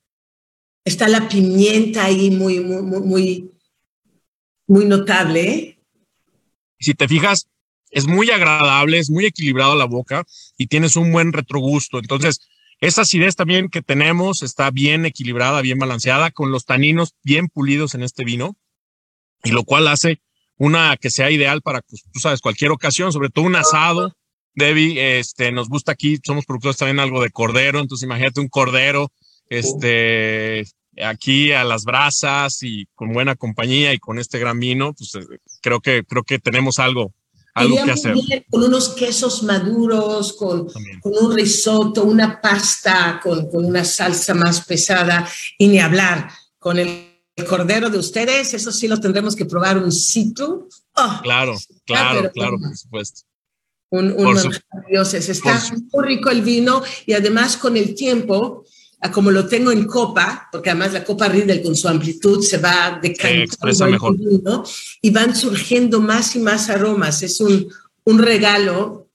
Está 0.86 1.08
la 1.08 1.28
pimienta 1.28 2.04
ahí 2.04 2.30
muy, 2.30 2.60
muy, 2.60 3.50
muy, 4.68 4.84
notable. 4.84 5.80
Si 6.78 6.94
te 6.94 7.08
fijas, 7.08 7.48
es 7.90 8.06
muy 8.06 8.30
agradable, 8.30 9.00
es 9.00 9.10
muy 9.10 9.26
equilibrado 9.26 9.74
la 9.74 9.86
boca 9.86 10.24
y 10.56 10.68
tienes 10.68 10.94
un 10.94 11.10
buen 11.10 11.32
retrogusto. 11.32 11.98
Entonces, 11.98 12.40
esa 12.80 13.02
acidez 13.02 13.34
también 13.34 13.68
que 13.68 13.82
tenemos 13.82 14.44
está 14.44 14.70
bien 14.70 15.06
equilibrada, 15.06 15.60
bien 15.60 15.80
balanceada, 15.80 16.30
con 16.30 16.52
los 16.52 16.66
taninos 16.66 17.16
bien 17.24 17.48
pulidos 17.48 17.96
en 17.96 18.04
este 18.04 18.22
vino, 18.22 18.56
y 19.42 19.50
lo 19.50 19.64
cual 19.64 19.88
hace 19.88 20.20
una 20.56 20.96
que 20.96 21.10
sea 21.10 21.32
ideal 21.32 21.62
para, 21.62 21.80
pues, 21.82 22.04
tú 22.12 22.20
sabes, 22.20 22.40
cualquier 22.40 22.70
ocasión, 22.70 23.12
sobre 23.12 23.30
todo 23.30 23.44
un 23.44 23.56
asado. 23.56 24.16
Debbie, 24.54 25.18
este, 25.18 25.50
nos 25.50 25.68
gusta 25.68 25.90
aquí, 25.90 26.20
somos 26.24 26.46
productores 26.46 26.76
también 26.76 27.00
algo 27.00 27.20
de 27.20 27.30
cordero, 27.30 27.80
entonces 27.80 28.04
imagínate 28.04 28.40
un 28.40 28.48
cordero, 28.48 29.10
este, 29.48 30.66
aquí 31.02 31.52
a 31.52 31.64
las 31.64 31.84
brasas 31.84 32.62
y 32.62 32.86
con 32.94 33.12
buena 33.12 33.36
compañía 33.36 33.92
y 33.92 33.98
con 33.98 34.18
este 34.18 34.38
gran 34.38 34.58
vino, 34.58 34.94
pues 34.94 35.14
eh, 35.14 35.38
creo 35.60 35.80
que, 35.80 36.04
creo 36.04 36.22
que 36.22 36.38
tenemos 36.38 36.78
algo, 36.78 37.12
algo 37.54 37.84
que 37.84 37.90
hacer. 37.90 38.14
con 38.50 38.62
unos 38.62 38.90
quesos 38.90 39.42
maduros, 39.42 40.32
con, 40.34 40.68
con 41.00 41.12
un 41.20 41.34
risotto, 41.34 42.04
una 42.04 42.40
pasta, 42.40 43.20
con, 43.22 43.50
con 43.50 43.64
una 43.64 43.84
salsa 43.84 44.34
más 44.34 44.64
pesada 44.64 45.28
y 45.58 45.68
ni 45.68 45.78
hablar 45.78 46.28
con 46.58 46.78
el 46.78 47.16
cordero 47.44 47.90
de 47.90 47.98
ustedes, 47.98 48.54
eso 48.54 48.72
sí 48.72 48.88
lo 48.88 48.98
tendremos 48.98 49.36
que 49.36 49.44
probar 49.44 49.78
un 49.78 49.92
sitio. 49.92 50.68
Oh, 50.94 51.20
claro, 51.22 51.56
claro, 51.84 52.30
claro, 52.32 52.58
por 52.58 52.76
supuesto. 52.76 53.22
Un, 53.90 54.12
un 54.12 54.36
dioses. 54.88 55.28
Está 55.28 55.62
muy 55.92 56.04
rico 56.04 56.30
el 56.30 56.42
vino 56.42 56.82
y 57.04 57.12
además 57.12 57.56
con 57.56 57.76
el 57.76 57.94
tiempo, 57.94 58.64
como 59.10 59.30
lo 59.30 59.46
tengo 59.46 59.72
en 59.72 59.86
copa, 59.86 60.48
porque 60.50 60.70
además 60.70 60.92
la 60.92 61.04
copa 61.04 61.28
Riedel 61.28 61.62
con 61.62 61.76
su 61.76 61.88
amplitud 61.88 62.42
se 62.42 62.58
va 62.58 62.98
decantando. 63.02 64.12
Vino, 64.12 64.64
y 65.02 65.10
van 65.10 65.34
surgiendo 65.34 66.00
más 66.00 66.36
y 66.36 66.40
más 66.40 66.70
aromas. 66.70 67.22
Es 67.22 67.40
un, 67.40 67.68
un 68.04 68.18
regalo 68.18 69.08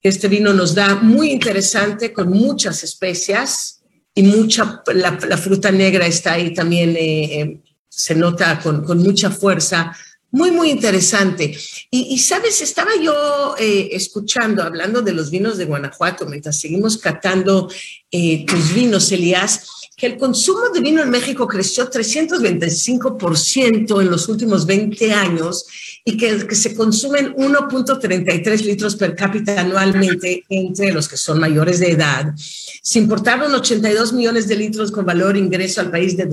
que 0.00 0.08
este 0.08 0.28
vino 0.28 0.52
nos 0.52 0.74
da 0.74 0.96
muy 0.96 1.30
interesante 1.30 2.12
con 2.12 2.30
muchas 2.30 2.84
especias 2.84 3.82
y 4.14 4.22
mucha, 4.22 4.82
la, 4.94 5.18
la, 5.28 5.36
fruta 5.36 5.72
negra 5.72 6.06
está 6.06 6.34
ahí 6.34 6.54
también, 6.54 6.90
eh, 6.90 7.40
eh, 7.40 7.60
se 7.88 8.14
nota 8.14 8.60
con, 8.60 8.84
con, 8.84 8.98
mucha 8.98 9.30
fuerza. 9.30 9.96
Muy, 10.34 10.50
muy 10.50 10.68
interesante. 10.68 11.56
Y, 11.92 12.12
y 12.12 12.18
sabes, 12.18 12.60
estaba 12.60 12.90
yo 13.00 13.54
eh, 13.56 13.90
escuchando, 13.92 14.64
hablando 14.64 15.00
de 15.00 15.12
los 15.12 15.30
vinos 15.30 15.58
de 15.58 15.64
Guanajuato, 15.64 16.26
mientras 16.26 16.58
seguimos 16.58 16.98
catando 16.98 17.70
eh, 18.10 18.44
tus 18.44 18.74
vinos, 18.74 19.12
Elías, 19.12 19.64
que 19.96 20.06
el 20.06 20.16
consumo 20.16 20.70
de 20.74 20.80
vino 20.80 21.04
en 21.04 21.10
México 21.10 21.46
creció 21.46 21.88
325% 21.88 24.00
en 24.00 24.10
los 24.10 24.28
últimos 24.28 24.66
20 24.66 25.12
años 25.12 25.66
y 26.04 26.16
que, 26.16 26.52
se 26.56 26.74
consumen 26.74 27.32
1.33 27.36 28.64
litros 28.64 28.96
per 28.96 29.14
cápita 29.14 29.60
anualmente 29.60 30.42
entre 30.48 30.92
los 30.92 31.08
que 31.08 31.16
son 31.16 31.38
mayores 31.38 31.78
de 31.78 31.92
edad. 31.92 32.34
Se 32.36 32.98
importaron 32.98 33.54
82 33.54 34.12
millones 34.12 34.48
de 34.48 34.56
litros 34.56 34.90
con 34.90 35.06
valor 35.06 35.36
ingreso 35.36 35.80
al 35.80 35.92
país 35.92 36.16
de 36.16 36.26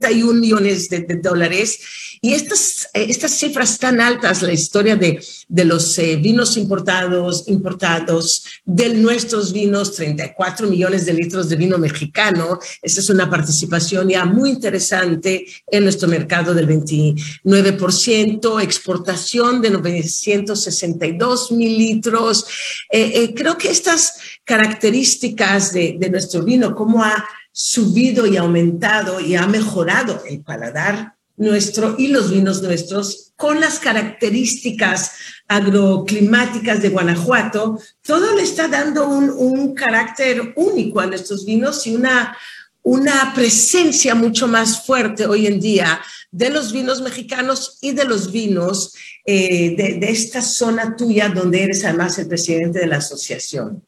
271 0.00 0.40
millones 0.40 0.88
de, 0.88 1.00
de 1.00 1.16
dólares 1.16 1.80
y 2.20 2.34
estas, 2.34 2.88
eh, 2.94 3.06
estas 3.08 3.32
cifras 3.32 3.78
tan 3.78 4.00
altas, 4.00 4.42
la 4.42 4.52
historia 4.52 4.96
de, 4.96 5.22
de 5.48 5.64
los 5.64 5.98
eh, 5.98 6.16
vinos 6.16 6.56
importados, 6.56 7.46
importados, 7.48 8.44
de 8.64 8.94
nuestros 8.94 9.52
vinos, 9.52 9.94
34 9.94 10.68
millones 10.68 11.06
de 11.06 11.14
litros 11.14 11.48
de 11.48 11.56
vino 11.56 11.78
mexicano, 11.78 12.58
esa 12.82 13.00
es 13.00 13.10
una 13.10 13.30
participación 13.30 14.08
ya 14.08 14.24
muy 14.24 14.50
interesante 14.50 15.46
en 15.70 15.84
nuestro 15.84 16.08
mercado 16.08 16.54
del 16.54 16.68
29%, 16.68 18.62
exportación 18.62 19.60
de 19.60 19.70
962 19.70 21.52
mil 21.52 21.78
litros. 21.78 22.46
Eh, 22.90 23.12
eh, 23.14 23.34
creo 23.34 23.56
que 23.56 23.70
estas 23.70 24.14
características 24.44 25.72
de, 25.72 25.96
de 25.98 26.10
nuestro 26.10 26.42
vino, 26.42 26.74
cómo 26.74 27.04
ha 27.04 27.24
subido 27.58 28.24
y 28.24 28.36
aumentado 28.36 29.18
y 29.18 29.34
ha 29.34 29.48
mejorado 29.48 30.22
el 30.28 30.42
paladar 30.42 31.16
nuestro 31.36 31.96
y 31.98 32.06
los 32.06 32.30
vinos 32.30 32.62
nuestros 32.62 33.32
con 33.34 33.58
las 33.58 33.80
características 33.80 35.10
agroclimáticas 35.48 36.80
de 36.80 36.90
Guanajuato, 36.90 37.80
todo 38.02 38.36
le 38.36 38.42
está 38.42 38.68
dando 38.68 39.08
un, 39.08 39.30
un 39.30 39.74
carácter 39.74 40.52
único 40.54 41.00
a 41.00 41.06
nuestros 41.06 41.44
vinos 41.44 41.84
y 41.88 41.96
una, 41.96 42.36
una 42.84 43.32
presencia 43.34 44.14
mucho 44.14 44.46
más 44.46 44.86
fuerte 44.86 45.26
hoy 45.26 45.48
en 45.48 45.58
día 45.58 46.00
de 46.30 46.50
los 46.50 46.72
vinos 46.72 47.02
mexicanos 47.02 47.78
y 47.80 47.90
de 47.90 48.04
los 48.04 48.30
vinos 48.30 48.94
eh, 49.24 49.74
de, 49.76 49.94
de, 49.94 50.10
esta 50.10 50.42
zona 50.42 50.94
tuya 50.94 51.28
donde 51.28 51.64
eres 51.64 51.84
además 51.84 52.20
el 52.20 52.28
presidente 52.28 52.78
de 52.78 52.86
la 52.86 52.98
asociación. 52.98 53.82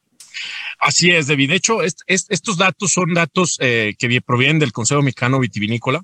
Así 0.81 1.11
es, 1.11 1.27
David. 1.27 1.49
De 1.49 1.55
hecho, 1.55 1.83
es, 1.83 1.97
es, 2.07 2.25
estos 2.29 2.57
datos 2.57 2.91
son 2.91 3.13
datos 3.13 3.57
eh, 3.59 3.93
que 3.99 4.19
provienen 4.21 4.57
del 4.57 4.71
Consejo 4.71 5.03
Mexicano 5.03 5.39
Vitivinícola 5.39 6.01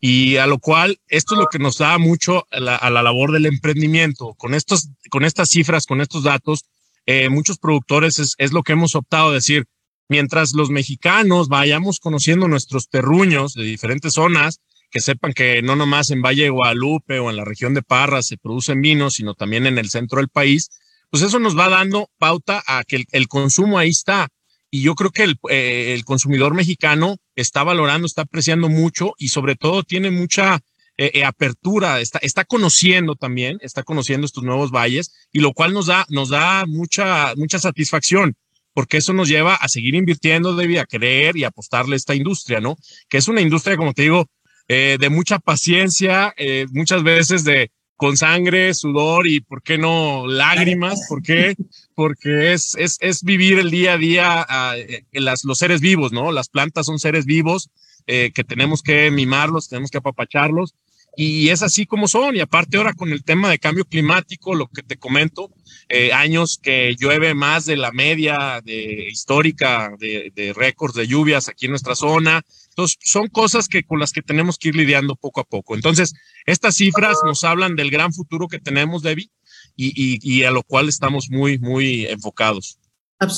y 0.00 0.36
a 0.36 0.48
lo 0.48 0.58
cual 0.58 0.98
esto 1.06 1.34
es 1.34 1.40
lo 1.40 1.46
que 1.46 1.60
nos 1.60 1.78
da 1.78 1.96
mucho 1.98 2.44
a 2.50 2.58
la, 2.58 3.02
labor 3.02 3.30
del 3.30 3.46
emprendimiento. 3.46 4.34
Con, 4.34 4.54
estos, 4.54 4.88
con 5.10 5.24
estas 5.24 5.50
cifras, 5.50 5.86
con 5.86 6.00
estos 6.00 6.24
datos, 6.24 6.64
eh, 7.06 7.28
muchos 7.28 7.58
productores 7.58 8.34
es, 8.36 8.52
lo 8.52 8.64
que 8.64 8.72
hemos 8.72 8.96
optado 8.96 9.28
a 9.28 9.34
decir, 9.34 9.66
mientras 10.08 10.54
los 10.54 10.70
mexicanos 10.70 11.48
vayamos 11.48 12.00
conociendo 12.00 12.48
nuestros 12.48 12.88
terruños 12.88 13.54
de 13.54 13.62
diferentes 13.62 14.14
zonas, 14.14 14.60
que 14.90 15.00
sepan 15.00 15.34
que 15.34 15.62
no 15.62 15.76
nomás 15.76 16.10
en 16.10 16.20
Valle 16.20 16.42
de 16.44 16.50
Guadalupe 16.50 17.20
o 17.20 17.30
en 17.30 17.36
la 17.36 17.44
región 17.44 17.74
de 17.74 17.82
Parra 17.82 18.22
se 18.22 18.38
producen 18.38 18.80
vinos, 18.80 19.14
sino 19.14 19.34
también 19.34 19.66
en 19.66 19.78
el 19.78 19.88
centro 19.88 20.18
del 20.18 20.28
país, 20.28 20.68
pues 21.10 21.22
eso 21.22 21.38
nos 21.38 21.58
va 21.58 21.68
dando 21.68 22.10
pauta 22.18 22.62
a 22.66 22.84
que 22.84 23.04
el, 23.10 23.28
consumo 23.28 23.78
ahí 23.78 23.90
está 23.90 24.28
y 24.70 24.82
yo 24.82 24.94
creo 24.94 25.10
que 25.10 25.24
el, 25.24 25.38
eh, 25.50 25.92
el, 25.94 26.04
consumidor 26.04 26.54
mexicano 26.54 27.16
está 27.34 27.64
valorando, 27.64 28.06
está 28.06 28.22
apreciando 28.22 28.68
mucho 28.68 29.14
y 29.18 29.28
sobre 29.28 29.56
todo 29.56 29.82
tiene 29.82 30.10
mucha 30.10 30.60
eh, 30.96 31.10
eh, 31.14 31.24
apertura, 31.24 32.00
está, 32.00 32.18
está 32.22 32.44
conociendo 32.44 33.16
también, 33.16 33.58
está 33.62 33.82
conociendo 33.82 34.26
estos 34.26 34.44
nuevos 34.44 34.70
valles 34.70 35.12
y 35.32 35.40
lo 35.40 35.52
cual 35.52 35.72
nos 35.72 35.86
da, 35.86 36.06
nos 36.08 36.28
da 36.28 36.64
mucha, 36.66 37.34
mucha 37.36 37.58
satisfacción 37.58 38.36
porque 38.72 38.98
eso 38.98 39.12
nos 39.12 39.28
lleva 39.28 39.54
a 39.54 39.68
seguir 39.68 39.94
invirtiendo, 39.94 40.56
a 40.58 40.86
creer 40.86 41.36
y 41.36 41.44
apostarle 41.44 41.94
a 41.94 41.96
esta 41.96 42.14
industria, 42.14 42.60
¿no? 42.60 42.76
Que 43.08 43.18
es 43.18 43.28
una 43.28 43.40
industria, 43.40 43.76
como 43.76 43.92
te 43.94 44.02
digo, 44.02 44.26
eh, 44.68 44.98
de 45.00 45.10
mucha 45.10 45.38
paciencia, 45.38 46.32
eh, 46.36 46.66
muchas 46.70 47.02
veces 47.02 47.44
de, 47.44 47.72
con 48.00 48.16
sangre, 48.16 48.72
sudor 48.72 49.28
y, 49.28 49.40
¿por 49.40 49.62
qué 49.62 49.76
no, 49.76 50.26
lágrimas? 50.26 51.04
¿Por 51.10 51.22
qué? 51.22 51.54
Porque 51.94 52.54
es, 52.54 52.74
es, 52.78 52.96
es 53.00 53.22
vivir 53.22 53.58
el 53.58 53.70
día 53.70 53.92
a 53.92 53.98
día 53.98 54.46
uh, 54.48 55.20
las, 55.20 55.44
los 55.44 55.58
seres 55.58 55.82
vivos, 55.82 56.10
¿no? 56.10 56.32
Las 56.32 56.48
plantas 56.48 56.86
son 56.86 56.98
seres 56.98 57.26
vivos 57.26 57.68
eh, 58.06 58.32
que 58.34 58.42
tenemos 58.42 58.82
que 58.82 59.10
mimarlos, 59.10 59.68
tenemos 59.68 59.90
que 59.90 59.98
apapacharlos 59.98 60.74
y 61.14 61.50
es 61.50 61.62
así 61.62 61.84
como 61.84 62.08
son. 62.08 62.36
Y 62.36 62.40
aparte 62.40 62.78
ahora 62.78 62.94
con 62.94 63.12
el 63.12 63.22
tema 63.22 63.50
de 63.50 63.58
cambio 63.58 63.84
climático, 63.84 64.54
lo 64.54 64.68
que 64.68 64.82
te 64.82 64.96
comento, 64.96 65.50
eh, 65.90 66.14
años 66.14 66.58
que 66.62 66.96
llueve 66.98 67.34
más 67.34 67.66
de 67.66 67.76
la 67.76 67.92
media 67.92 68.62
de, 68.64 69.08
histórica 69.10 69.94
de, 69.98 70.32
de 70.34 70.54
récords 70.54 70.94
de 70.94 71.06
lluvias 71.06 71.50
aquí 71.50 71.66
en 71.66 71.72
nuestra 71.72 71.94
zona, 71.94 72.40
entonces, 72.70 72.98
son 73.02 73.28
cosas 73.28 73.68
que 73.68 73.82
con 73.82 73.98
las 73.98 74.12
que 74.12 74.22
tenemos 74.22 74.56
que 74.56 74.68
ir 74.68 74.76
lidiando 74.76 75.16
poco 75.16 75.40
a 75.40 75.44
poco. 75.44 75.74
Entonces, 75.74 76.14
estas 76.46 76.76
cifras 76.76 77.18
nos 77.24 77.44
hablan 77.44 77.76
del 77.76 77.90
gran 77.90 78.12
futuro 78.12 78.48
que 78.48 78.60
tenemos, 78.60 79.02
Debbie, 79.02 79.30
y, 79.76 80.44
a 80.44 80.50
lo 80.50 80.62
cual 80.62 80.88
estamos 80.88 81.30
muy, 81.30 81.58
muy 81.58 82.06
enfocados. 82.06 82.78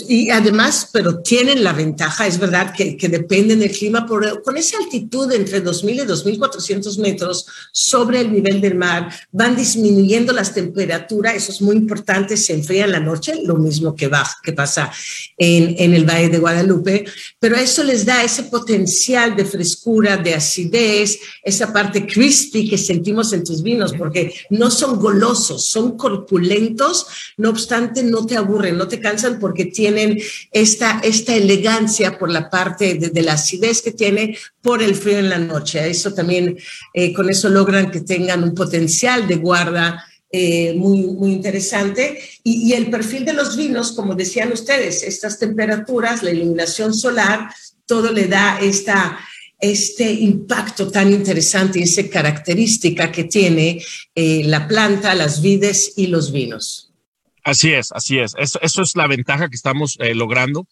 Y 0.09 0.31
además, 0.31 0.90
pero 0.92 1.23
tienen 1.23 1.64
la 1.64 1.73
ventaja, 1.73 2.29
es 2.29 2.38
verdad, 2.38 2.73
que, 2.73 2.97
que 2.97 3.09
dependen 3.09 3.59
del 3.59 3.73
clima, 3.73 4.07
por, 4.07 4.40
con 4.42 4.57
esa 4.57 4.79
altitud 4.79 5.33
entre 5.33 5.62
2.000 5.62 6.05
y 6.05 6.38
2.400 6.38 7.01
metros 7.01 7.47
sobre 7.73 8.21
el 8.21 8.33
nivel 8.33 8.61
del 8.61 8.77
mar, 8.77 9.12
van 9.33 9.57
disminuyendo 9.57 10.33
las 10.33 10.55
temperaturas, 10.55 11.35
eso 11.35 11.51
es 11.51 11.61
muy 11.61 11.75
importante, 11.75 12.37
se 12.37 12.53
enfría 12.53 12.85
en 12.85 12.92
la 12.92 13.01
noche, 13.01 13.35
lo 13.45 13.57
mismo 13.57 13.97
que, 13.97 14.07
baja, 14.07 14.37
que 14.45 14.53
pasa 14.53 14.88
en, 15.37 15.75
en 15.77 15.95
el 15.95 16.09
Valle 16.09 16.29
de 16.29 16.38
Guadalupe, 16.38 17.05
pero 17.40 17.57
eso 17.57 17.83
les 17.83 18.07
da 18.07 18.23
ese 18.23 18.45
potencial 18.45 19.35
de 19.35 19.45
frescura, 19.45 20.16
de 20.16 20.35
acidez, 20.35 21.18
esa 21.42 21.73
parte 21.73 22.07
crispy 22.07 22.71
que 22.71 22.79
sentimos 22.79 23.33
en 23.33 23.42
tus 23.42 23.64
vinos, 23.64 23.95
porque 23.99 24.33
no 24.51 24.71
son 24.71 25.01
golosos, 25.01 25.66
son 25.66 25.97
corpulentos, 25.97 27.09
no 27.37 27.51
obstante, 27.51 28.05
no 28.05 28.25
te 28.25 28.37
aburren, 28.37 28.79
no 28.79 28.87
te 28.87 29.01
cansan 29.01 29.40
porque 29.40 29.71
tienen 29.72 30.20
esta, 30.50 31.00
esta 31.02 31.35
elegancia 31.35 32.18
por 32.18 32.30
la 32.30 32.48
parte 32.48 32.94
de, 32.94 33.22
la 33.22 33.32
acidez 33.35 33.82
que 33.82 33.92
tiene 33.92 34.37
por 34.61 34.82
el 34.82 34.94
frío 34.94 35.18
en 35.18 35.30
la 35.30 35.38
noche. 35.38 35.88
Eso 35.88 36.12
también, 36.14 36.56
eh, 36.94 37.12
con 37.12 37.28
eso 37.30 37.48
logran 37.48 37.90
que 37.90 38.00
tengan 38.00 38.42
un 38.42 38.54
potencial 38.54 39.26
de 39.26 39.37
guarda 39.37 40.04
eh, 40.30 40.74
muy, 40.74 41.02
muy 41.02 41.32
interesante. 41.32 42.20
Y, 42.44 42.68
y, 42.68 42.72
el 42.74 42.90
perfil 42.90 43.24
de 43.24 43.32
los 43.32 43.56
vinos, 43.56 43.92
como 43.92 44.14
decían 44.14 44.52
ustedes, 44.52 45.02
estas 45.02 45.38
temperaturas, 45.38 46.22
la 46.22 46.30
iluminación 46.30 46.94
solar, 46.94 47.50
todo 47.87 48.12
le 48.12 48.26
da 48.28 48.58
esta, 48.61 49.18
este 49.62 50.12
impacto 50.12 50.90
tan 50.90 51.12
interesante 51.12 51.78
y 51.78 51.85
esa 51.85 52.06
característica 52.08 53.12
que 53.12 53.24
tiene 53.24 53.80
eh, 54.14 54.42
la 54.44 54.66
planta, 54.66 55.14
las 55.14 55.40
vides 55.40 55.94
y 55.96 56.08
los 56.08 56.32
vinos. 56.32 56.91
Así 57.44 57.72
es, 57.72 57.92
así 57.92 58.18
es. 58.18 58.35
Eso, 58.38 58.59
eso 58.62 58.83
es 58.83 58.94
la 58.96 59.07
ventaja 59.07 59.48
que 59.48 59.57
estamos 59.57 59.96
eh, 60.00 60.14
logrando. 60.14 60.66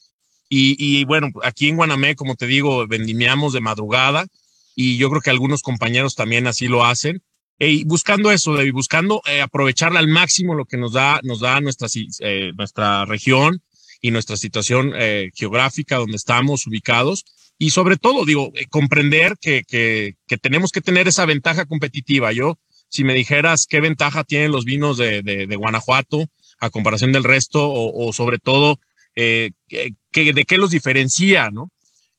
Y, 0.49 0.77
y, 0.79 1.05
bueno, 1.05 1.29
aquí 1.43 1.69
en 1.69 1.77
Guanamé, 1.77 2.17
como 2.17 2.35
te 2.35 2.47
digo, 2.47 2.87
vendimiamos 2.87 3.53
de 3.53 3.61
madrugada 3.61 4.27
y 4.75 4.97
yo 4.97 5.09
creo 5.11 5.23
que 5.23 5.31
algunos 5.31 5.63
compañeros 5.63 6.15
también 6.15 6.47
así 6.47 6.67
lo 6.67 6.85
hacen. 6.85 7.23
Y 7.59 7.85
buscando 7.85 8.33
eso, 8.33 8.55
David, 8.55 8.73
buscando 8.73 9.21
eh, 9.27 9.43
aprovechar 9.43 9.97
al 9.97 10.09
máximo 10.09 10.55
lo 10.55 10.65
que 10.65 10.79
nos 10.79 10.93
da, 10.93 11.21
nos 11.23 11.41
da 11.41 11.61
nuestra, 11.61 11.89
eh, 12.21 12.53
nuestra 12.57 13.05
región 13.05 13.63
y 14.01 14.11
nuestra 14.11 14.37
situación 14.37 14.93
eh, 14.97 15.31
geográfica 15.35 15.97
donde 15.97 16.17
estamos 16.17 16.67
ubicados. 16.67 17.25
Y 17.59 17.71
sobre 17.71 17.99
todo, 17.99 18.25
digo, 18.25 18.53
eh, 18.55 18.65
comprender 18.71 19.37
que, 19.39 19.63
que, 19.69 20.15
que 20.27 20.39
tenemos 20.39 20.73
que 20.73 20.81
tener 20.81 21.07
esa 21.07 21.27
ventaja 21.27 21.67
competitiva. 21.67 22.33
Yo, 22.33 22.59
si 22.89 23.05
me 23.05 23.13
dijeras 23.13 23.67
qué 23.69 23.81
ventaja 23.81 24.25
tienen 24.25 24.53
los 24.53 24.65
vinos 24.65 24.97
de, 24.97 25.21
de, 25.23 25.47
de 25.47 25.57
Guanajuato, 25.57 26.25
a 26.61 26.71
comparación 26.71 27.13
del 27.13 27.25
resto 27.25 27.71
o, 27.73 28.13
sobre 28.13 28.39
todo 28.39 28.79
eh, 29.17 29.51
que, 29.69 30.33
de 30.33 30.45
qué 30.45 30.59
los 30.59 30.71
diferencia, 30.71 31.51
¿no? 31.51 31.71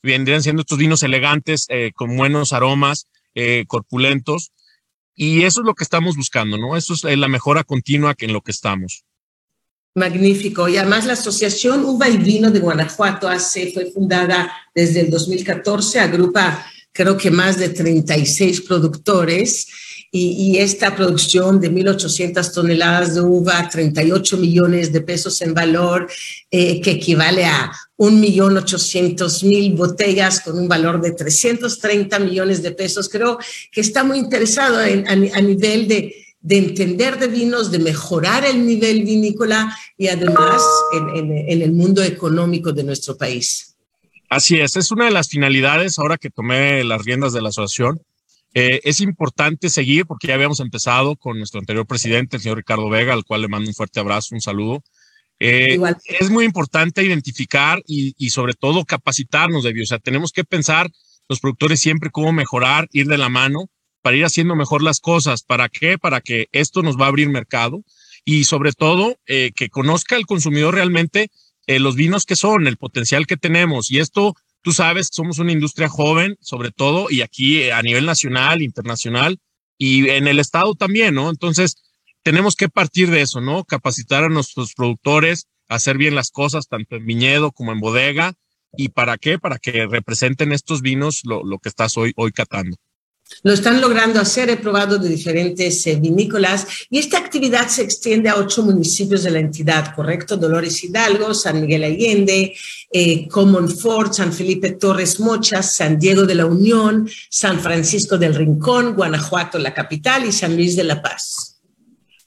Vendrían 0.04 0.42
siendo 0.42 0.62
estos 0.62 0.80
vinos 0.80 1.04
elegantes, 1.04 1.68
eh, 1.70 1.92
con 1.96 2.18
buenos 2.18 2.54
aromas, 2.54 3.08
eh, 3.36 3.66
corpulentos, 3.68 4.52
y 5.16 5.44
eso 5.44 5.62
es 5.62 5.66
lo 5.66 5.76
que 5.76 5.84
estamos 5.84 6.16
buscando, 6.18 6.58
¿no? 6.58 6.76
Eso 6.76 6.94
es 6.94 7.18
la 7.18 7.28
mejora 7.28 7.64
continua 7.64 8.16
que 8.16 8.26
en 8.26 8.34
lo 8.34 8.42
que 8.42 8.52
estamos. 8.52 9.06
Magnífico. 9.94 10.68
Y 10.70 10.78
además 10.78 11.06
la 11.06 11.14
Asociación 11.14 11.84
Uva 11.86 12.10
y 12.10 12.18
Vino 12.18 12.50
de 12.50 12.60
Guanajuato 12.60 13.28
hace, 13.28 13.72
fue 13.72 13.92
fundada 13.92 14.52
desde 14.74 15.02
el 15.02 15.12
2014, 15.12 16.00
agrupa 16.00 16.66
creo 16.94 17.18
que 17.18 17.32
más 17.32 17.58
de 17.58 17.70
36 17.70 18.62
productores 18.62 19.68
y, 20.14 20.58
esta 20.58 20.94
producción 20.94 21.62
de 21.62 21.72
1.800 21.72 22.54
toneladas 22.54 23.16
de 23.16 23.22
uva, 23.22 23.70
38 23.70 24.38
millones 24.38 24.92
de 24.92 25.00
pesos 25.00 25.42
en 25.42 25.54
valor, 25.54 26.10
eh, 26.52 26.82
que 26.82 26.92
equivale 26.92 27.46
a 27.46 27.72
1.800.000 27.98 29.74
botellas 29.78 30.42
con 30.42 30.60
un 30.60 30.68
valor 30.68 31.00
de 31.00 31.12
330 31.12 32.20
millones 32.20 32.62
de 32.62 32.72
pesos. 32.72 33.08
Creo 33.08 33.38
que 33.72 33.80
está 33.80 34.04
muy 34.04 34.18
interesado 34.18 34.84
en, 34.84 35.08
a, 35.08 35.42
nivel 35.42 35.88
de, 35.88 36.14
de 36.42 36.58
entender 36.58 37.18
de 37.18 37.28
vinos, 37.28 37.72
de 37.72 37.80
mejorar 37.80 38.44
el 38.44 38.66
nivel 38.66 39.04
vinícola 39.04 39.74
y 39.98 40.10
además 40.10 40.62
en, 40.92 41.10
en, 41.16 41.38
en, 41.38 41.62
el 41.62 41.72
mundo 41.72 42.04
económico 42.04 42.74
de 42.74 42.84
nuestro 42.84 43.16
país. 43.16 43.78
Así 44.30 44.60
es, 44.60 44.76
es 44.76 44.92
una 44.92 45.06
de 45.06 45.12
las 45.12 45.30
finalidades 45.30 45.98
ahora 46.00 46.18
que 46.18 46.30
tomé 46.30 46.84
las 46.84 47.04
riendas 47.06 47.32
de 47.32 47.42
la 47.42 47.50
asociación, 47.50 48.02
eh, 48.54 48.82
es 48.84 49.00
importante 49.00 49.70
seguir 49.70 50.06
porque 50.06 50.28
ya 50.28 50.36
habíamos 50.36 50.60
empezado 50.60 51.16
con 51.16 51.38
nuestro 51.38 51.60
anterior 51.60 51.86
presidente, 51.86 52.36
el 52.38 52.42
señor 52.42 52.58
Ricardo 52.58 52.90
Vega, 52.90 53.14
al 53.14 53.24
cual 53.24 53.42
le 53.42 53.48
mando 53.48 53.70
un 53.70 53.76
fuerte 53.76 54.00
abrazo, 54.00 54.36
un 54.36 54.42
saludo. 54.42 54.84
Eh, 55.40 55.80
es 56.20 56.30
muy 56.30 56.46
importante 56.46 57.04
identificar 57.04 57.82
y, 57.88 58.14
y, 58.18 58.30
sobre 58.30 58.54
todo 58.54 58.86
capacitarnos, 58.86 59.64
de 59.64 59.82
O 59.82 59.86
sea, 59.86 59.98
tenemos 59.98 60.32
que 60.32 60.44
pensar 60.44 60.92
los 61.28 61.40
productores 61.40 61.80
siempre 61.80 62.12
cómo 62.12 62.32
mejorar, 62.32 62.88
ir 62.92 63.08
de 63.08 63.18
la 63.18 63.30
mano 63.30 63.70
para 64.02 64.18
ir 64.18 64.26
haciendo 64.26 64.56
mejor 64.56 64.84
las 64.84 65.00
cosas. 65.00 65.44
¿Para 65.44 65.70
qué? 65.70 65.98
Para 65.98 66.22
que 66.22 66.48
esto 66.52 66.84
nos 66.84 66.98
va 66.98 67.06
a 67.06 67.10
abrir 67.10 67.30
mercado 67.30 67.84
y 68.26 68.44
sobre 68.44 68.74
todo 68.74 69.18
eh, 69.26 69.52
que 69.56 69.70
conozca 69.70 70.16
el 70.16 70.26
consumidor 70.26 70.76
realmente 70.76 71.32
eh, 71.68 71.80
los 71.80 71.96
vinos 71.96 72.26
que 72.26 72.36
son, 72.36 72.68
el 72.68 72.78
potencial 72.78 73.28
que 73.28 73.38
tenemos. 73.38 73.92
Y 73.92 74.00
esto 74.00 74.36
Tú 74.62 74.72
sabes, 74.72 75.10
somos 75.12 75.40
una 75.40 75.52
industria 75.52 75.90
joven, 75.90 76.38
sobre 76.40 76.72
todo, 76.72 77.08
y 77.10 77.22
aquí 77.22 77.62
eh, 77.62 77.74
a 77.74 77.82
nivel 77.82 78.06
nacional, 78.06 78.62
internacional, 78.62 79.40
y 79.78 80.10
en 80.10 80.28
el 80.28 80.40
Estado 80.40 80.76
también, 80.76 81.16
¿no? 81.16 81.30
Entonces, 81.30 81.76
tenemos 82.24 82.56
que 82.56 82.70
partir 82.70 83.10
de 83.10 83.22
eso, 83.22 83.42
¿no? 83.42 83.64
Capacitar 83.64 84.24
a 84.24 84.30
nuestros 84.30 84.74
productores, 84.74 85.48
hacer 85.68 85.98
bien 85.98 86.14
las 86.14 86.30
cosas, 86.30 86.68
tanto 86.68 86.96
en 86.96 87.06
viñedo 87.06 87.52
como 87.52 87.72
en 87.72 87.80
bodega. 87.80 88.34
¿Y 88.78 88.90
para 88.90 89.18
qué? 89.18 89.40
Para 89.40 89.58
que 89.58 89.88
representen 89.88 90.52
estos 90.52 90.82
vinos 90.82 91.22
lo, 91.24 91.44
lo 91.44 91.58
que 91.58 91.70
estás 91.70 91.98
hoy, 91.98 92.14
hoy 92.16 92.32
catando. 92.32 92.78
Lo 93.44 93.54
están 93.54 93.82
logrando 93.82 94.20
hacer, 94.20 94.50
he 94.50 94.58
probado 94.58 95.00
de 95.00 95.10
diferentes 95.10 95.88
eh, 95.88 95.96
vinícolas 95.96 96.68
y 96.90 97.00
esta 97.00 97.18
actividad 97.18 97.68
se 97.70 97.82
extiende 97.82 98.30
a 98.30 98.36
ocho 98.36 98.64
municipios 98.64 99.24
de 99.24 99.32
la 99.32 99.40
entidad, 99.40 99.96
¿correcto? 99.96 100.38
Dolores 100.38 100.84
Hidalgo, 100.84 101.34
San 101.34 101.62
Miguel 101.62 101.84
Allende, 101.84 102.54
eh, 102.92 103.28
Fort, 103.82 104.14
San 104.14 104.32
Felipe 104.32 104.72
Torres 104.74 105.20
Mochas, 105.20 105.76
San 105.76 105.98
Diego 105.98 106.24
de 106.24 106.36
la 106.36 106.46
Unión, 106.46 107.10
San 107.30 107.60
Francisco 107.60 108.18
del 108.18 108.36
Rincón, 108.36 108.94
Guanajuato, 108.94 109.58
la 109.58 109.74
capital, 109.74 110.26
y 110.26 110.32
San 110.32 110.56
Luis 110.56 110.76
de 110.76 110.84
la 110.84 111.02
Paz. 111.02 111.62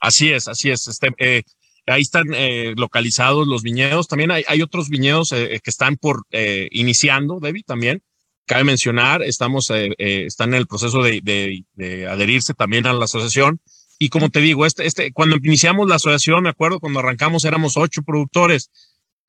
Así 0.00 0.30
es, 0.32 0.48
así 0.48 0.70
es. 0.70 0.88
Este, 0.88 1.08
eh, 1.18 1.42
ahí 1.86 2.02
están 2.02 2.24
eh, 2.34 2.74
localizados 2.76 3.46
los 3.46 3.62
viñedos. 3.62 4.08
También 4.08 4.32
hay, 4.32 4.62
otros 4.62 4.88
viñedos 4.88 5.30
que 5.30 5.60
están 5.64 5.96
por 5.96 6.26
iniciando, 6.70 7.38
David, 7.40 7.62
también 7.66 8.02
Cabe 8.46 8.64
mencionar, 8.64 9.22
estamos, 9.22 9.70
eh, 9.70 9.94
eh, 9.98 10.24
están 10.26 10.50
en 10.50 10.56
el 10.56 10.66
proceso 10.66 11.02
de, 11.02 11.20
de, 11.22 11.64
de, 11.74 12.06
adherirse 12.06 12.52
también 12.54 12.86
a 12.86 12.92
la 12.92 13.04
asociación. 13.04 13.60
Y 13.98 14.10
como 14.10 14.28
te 14.28 14.40
digo, 14.40 14.66
este, 14.66 14.86
este, 14.86 15.12
cuando 15.12 15.36
iniciamos 15.36 15.88
la 15.88 15.94
asociación, 15.96 16.42
me 16.42 16.50
acuerdo 16.50 16.80
cuando 16.80 17.00
arrancamos 17.00 17.44
éramos 17.44 17.76
ocho 17.76 18.02
productores. 18.02 18.70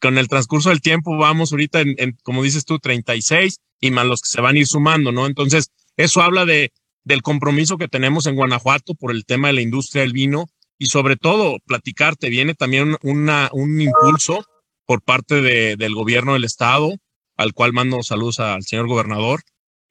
Con 0.02 0.18
el 0.18 0.28
transcurso 0.28 0.70
del 0.70 0.82
tiempo 0.82 1.18
vamos 1.18 1.52
ahorita 1.52 1.80
en, 1.80 1.96
en, 1.98 2.18
como 2.24 2.44
dices 2.44 2.66
tú, 2.66 2.80
36 2.80 3.62
y 3.80 3.92
más 3.92 4.06
los 4.06 4.22
que 4.22 4.30
se 4.30 4.42
van 4.42 4.56
a 4.56 4.60
ir 4.60 4.68
sumando, 4.68 5.12
¿no? 5.12 5.26
Entonces, 5.26 5.72
eso 5.96 6.22
habla 6.22 6.46
de, 6.46 6.74
del 7.06 7.22
compromiso 7.22 7.78
que 7.78 7.88
tenemos 7.88 8.26
en 8.26 8.36
Guanajuato 8.36 8.96
por 8.96 9.12
el 9.12 9.26
tema 9.26 9.48
de 9.48 9.54
la 9.54 9.62
industria 9.62 10.02
del 10.02 10.12
vino 10.12 10.48
y 10.78 10.88
sobre 10.88 11.16
todo 11.16 11.60
platicarte, 11.66 12.30
viene 12.30 12.54
también 12.54 12.98
una, 13.02 13.50
un 13.54 13.80
impulso 13.80 14.46
por 14.86 15.02
parte 15.02 15.42
de, 15.42 15.78
del 15.78 15.96
gobierno 15.96 16.34
del 16.34 16.44
estado 16.44 16.98
al 17.38 17.54
cual 17.54 17.74
mando 17.74 18.02
saludos 18.04 18.40
al 18.40 18.64
señor 18.64 18.88
gobernador, 18.88 19.42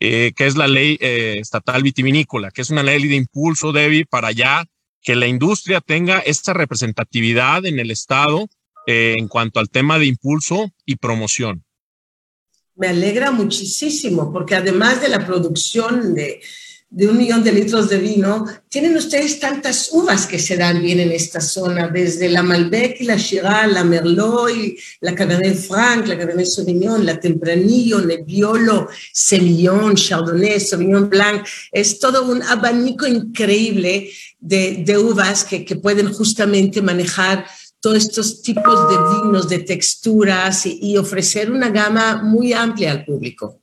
eh, 0.00 0.32
que 0.36 0.46
es 0.46 0.56
la 0.56 0.66
ley 0.66 0.98
eh, 1.00 1.38
estatal 1.40 1.82
vitivinícola, 1.82 2.50
que 2.50 2.62
es 2.62 2.70
una 2.70 2.82
ley 2.82 3.06
de 3.06 3.16
impulso, 3.16 3.72
Debbie, 3.72 4.06
para 4.06 4.32
ya 4.32 4.66
que 5.00 5.14
la 5.14 5.26
industria 5.26 5.80
tenga 5.80 6.18
esta 6.18 6.52
representatividad 6.52 7.64
en 7.66 7.78
el 7.78 7.90
Estado 7.90 8.48
eh, 8.86 9.16
en 9.18 9.28
cuanto 9.28 9.60
al 9.60 9.70
tema 9.70 9.98
de 9.98 10.06
impulso 10.06 10.72
y 10.84 10.96
promoción. 10.96 11.64
Me 12.74 12.88
alegra 12.88 13.30
muchísimo, 13.30 14.32
porque 14.32 14.56
además 14.56 15.00
de 15.00 15.08
la 15.08 15.24
producción 15.24 16.14
de, 16.14 16.40
de 16.94 17.08
un 17.08 17.18
millón 17.18 17.42
de 17.42 17.50
litros 17.50 17.88
de 17.88 17.98
vino, 17.98 18.46
tienen 18.68 18.96
ustedes 18.96 19.40
tantas 19.40 19.88
uvas 19.90 20.28
que 20.28 20.38
se 20.38 20.56
dan 20.56 20.80
bien 20.80 21.00
en 21.00 21.10
esta 21.10 21.40
zona, 21.40 21.88
desde 21.88 22.28
la 22.28 22.44
Malbec 22.44 23.00
y 23.00 23.04
la 23.04 23.16
Shiraz, 23.16 23.72
la 23.72 23.82
Merlot 23.82 24.50
y 24.50 24.76
la 25.00 25.12
Cabernet 25.12 25.56
Franc, 25.56 26.06
la 26.06 26.16
Cabernet 26.16 26.46
Sauvignon, 26.46 27.04
la 27.04 27.18
Tempranillo, 27.18 28.00
Nebbiolo, 28.00 28.86
Semillon, 29.12 29.96
Chardonnay, 29.96 30.60
Sauvignon 30.60 31.10
Blanc. 31.10 31.44
Es 31.72 31.98
todo 31.98 32.30
un 32.30 32.40
abanico 32.44 33.08
increíble 33.08 34.08
de, 34.38 34.84
de 34.86 34.96
uvas 34.96 35.42
que, 35.42 35.64
que, 35.64 35.74
pueden 35.74 36.12
justamente 36.12 36.80
manejar 36.80 37.44
todos 37.80 37.96
estos 37.96 38.40
tipos 38.40 38.88
de 38.88 38.96
vinos, 38.96 39.48
de 39.48 39.58
texturas 39.58 40.64
y, 40.64 40.96
ofrecer 40.96 41.50
una 41.50 41.70
gama 41.70 42.22
muy 42.22 42.52
amplia 42.52 42.92
al 42.92 43.04
público. 43.04 43.60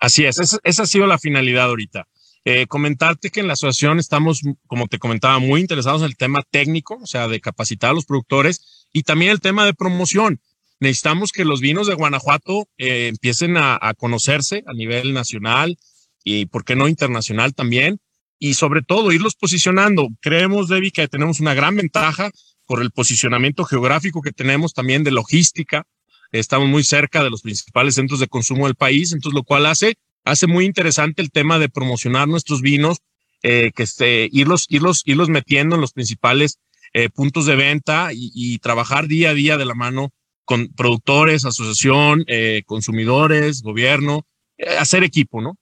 Así 0.00 0.24
es, 0.24 0.40
esa, 0.40 0.58
esa 0.64 0.82
ha 0.82 0.86
sido 0.86 1.06
la 1.06 1.18
finalidad 1.18 1.66
ahorita 1.66 2.08
Eh, 2.44 2.66
comentarte 2.66 3.30
que 3.30 3.40
en 3.40 3.46
la 3.46 3.52
asociación 3.54 3.98
estamos, 3.98 4.40
como 4.66 4.86
te 4.86 4.98
comentaba, 4.98 5.38
muy 5.38 5.60
interesados 5.60 6.02
en 6.02 6.06
el 6.06 6.16
tema 6.16 6.42
técnico, 6.50 6.98
o 7.02 7.06
sea, 7.06 7.28
de 7.28 7.40
capacitar 7.40 7.90
a 7.90 7.94
los 7.94 8.06
productores 8.06 8.86
y 8.92 9.02
también 9.02 9.32
el 9.32 9.40
tema 9.40 9.66
de 9.66 9.74
promoción. 9.74 10.40
Necesitamos 10.80 11.32
que 11.32 11.44
los 11.44 11.60
vinos 11.60 11.88
de 11.88 11.94
Guanajuato 11.94 12.68
eh, 12.78 13.08
empiecen 13.08 13.56
a, 13.56 13.78
a, 13.80 13.94
conocerse 13.94 14.62
a 14.66 14.72
nivel 14.72 15.12
nacional 15.12 15.76
y, 16.22 16.46
¿por 16.46 16.64
qué 16.64 16.76
no, 16.76 16.88
internacional 16.88 17.54
también? 17.54 18.00
Y 18.38 18.54
sobre 18.54 18.82
todo, 18.82 19.12
irlos 19.12 19.34
posicionando. 19.34 20.08
Creemos, 20.20 20.68
Debbie, 20.68 20.92
que 20.92 21.08
tenemos 21.08 21.40
una 21.40 21.54
gran 21.54 21.74
ventaja 21.74 22.30
por 22.66 22.82
el 22.82 22.92
posicionamiento 22.92 23.64
geográfico 23.64 24.22
que 24.22 24.32
tenemos 24.32 24.74
también 24.74 25.02
de 25.02 25.10
logística. 25.10 25.86
Estamos 26.30 26.68
muy 26.68 26.84
cerca 26.84 27.24
de 27.24 27.30
los 27.30 27.42
principales 27.42 27.94
centros 27.96 28.20
de 28.20 28.28
consumo 28.28 28.66
del 28.66 28.76
país, 28.76 29.12
entonces 29.12 29.34
lo 29.34 29.42
cual 29.42 29.66
hace 29.66 29.96
hace 30.24 30.46
muy 30.46 30.64
interesante 30.64 31.22
el 31.22 31.30
tema 31.30 31.58
de 31.58 31.68
promocionar 31.68 32.28
nuestros 32.28 32.60
vinos, 32.60 32.98
eh, 33.42 33.70
que 33.74 33.84
este, 33.84 34.28
irlos, 34.32 34.66
irlos, 34.68 35.02
irlos 35.04 35.28
metiendo 35.28 35.76
en 35.76 35.80
los 35.80 35.92
principales 35.92 36.58
eh, 36.92 37.08
puntos 37.08 37.46
de 37.46 37.54
venta 37.54 38.10
y, 38.12 38.58
trabajar 38.58 39.06
día 39.06 39.30
a 39.30 39.34
día 39.34 39.56
de 39.56 39.64
la 39.64 39.74
mano 39.74 40.10
con 40.44 40.68
productores, 40.68 41.44
asociación, 41.44 42.24
eh, 42.26 42.62
consumidores, 42.66 43.62
gobierno, 43.62 44.26
hacer 44.78 45.04
equipo, 45.04 45.40
¿no? 45.40 45.56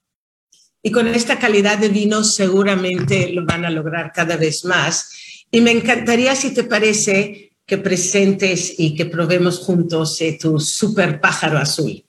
Y 0.83 0.93
con 0.93 1.09
esta 1.09 1.39
calidad 1.39 1.79
de 1.79 1.89
vinos 1.89 2.35
seguramente 2.35 3.33
lo 3.33 3.45
van 3.45 3.65
a 3.65 3.71
lograr 3.71 4.13
cada 4.15 4.37
vez 4.37 4.65
más. 4.65 5.45
Y 5.51 5.61
me 5.61 5.73
encantaría, 5.73 6.35
si 6.37 6.55
te 6.55 6.63
parece, 6.63 7.51
que 7.67 7.79
presentes 7.79 8.75
y 8.79 8.95
que 8.95 9.07
probemos 9.07 9.59
juntos 9.59 10.23
tu 10.41 10.61
super 10.61 11.21
pájaro 11.21 11.59
azul. 11.59 12.06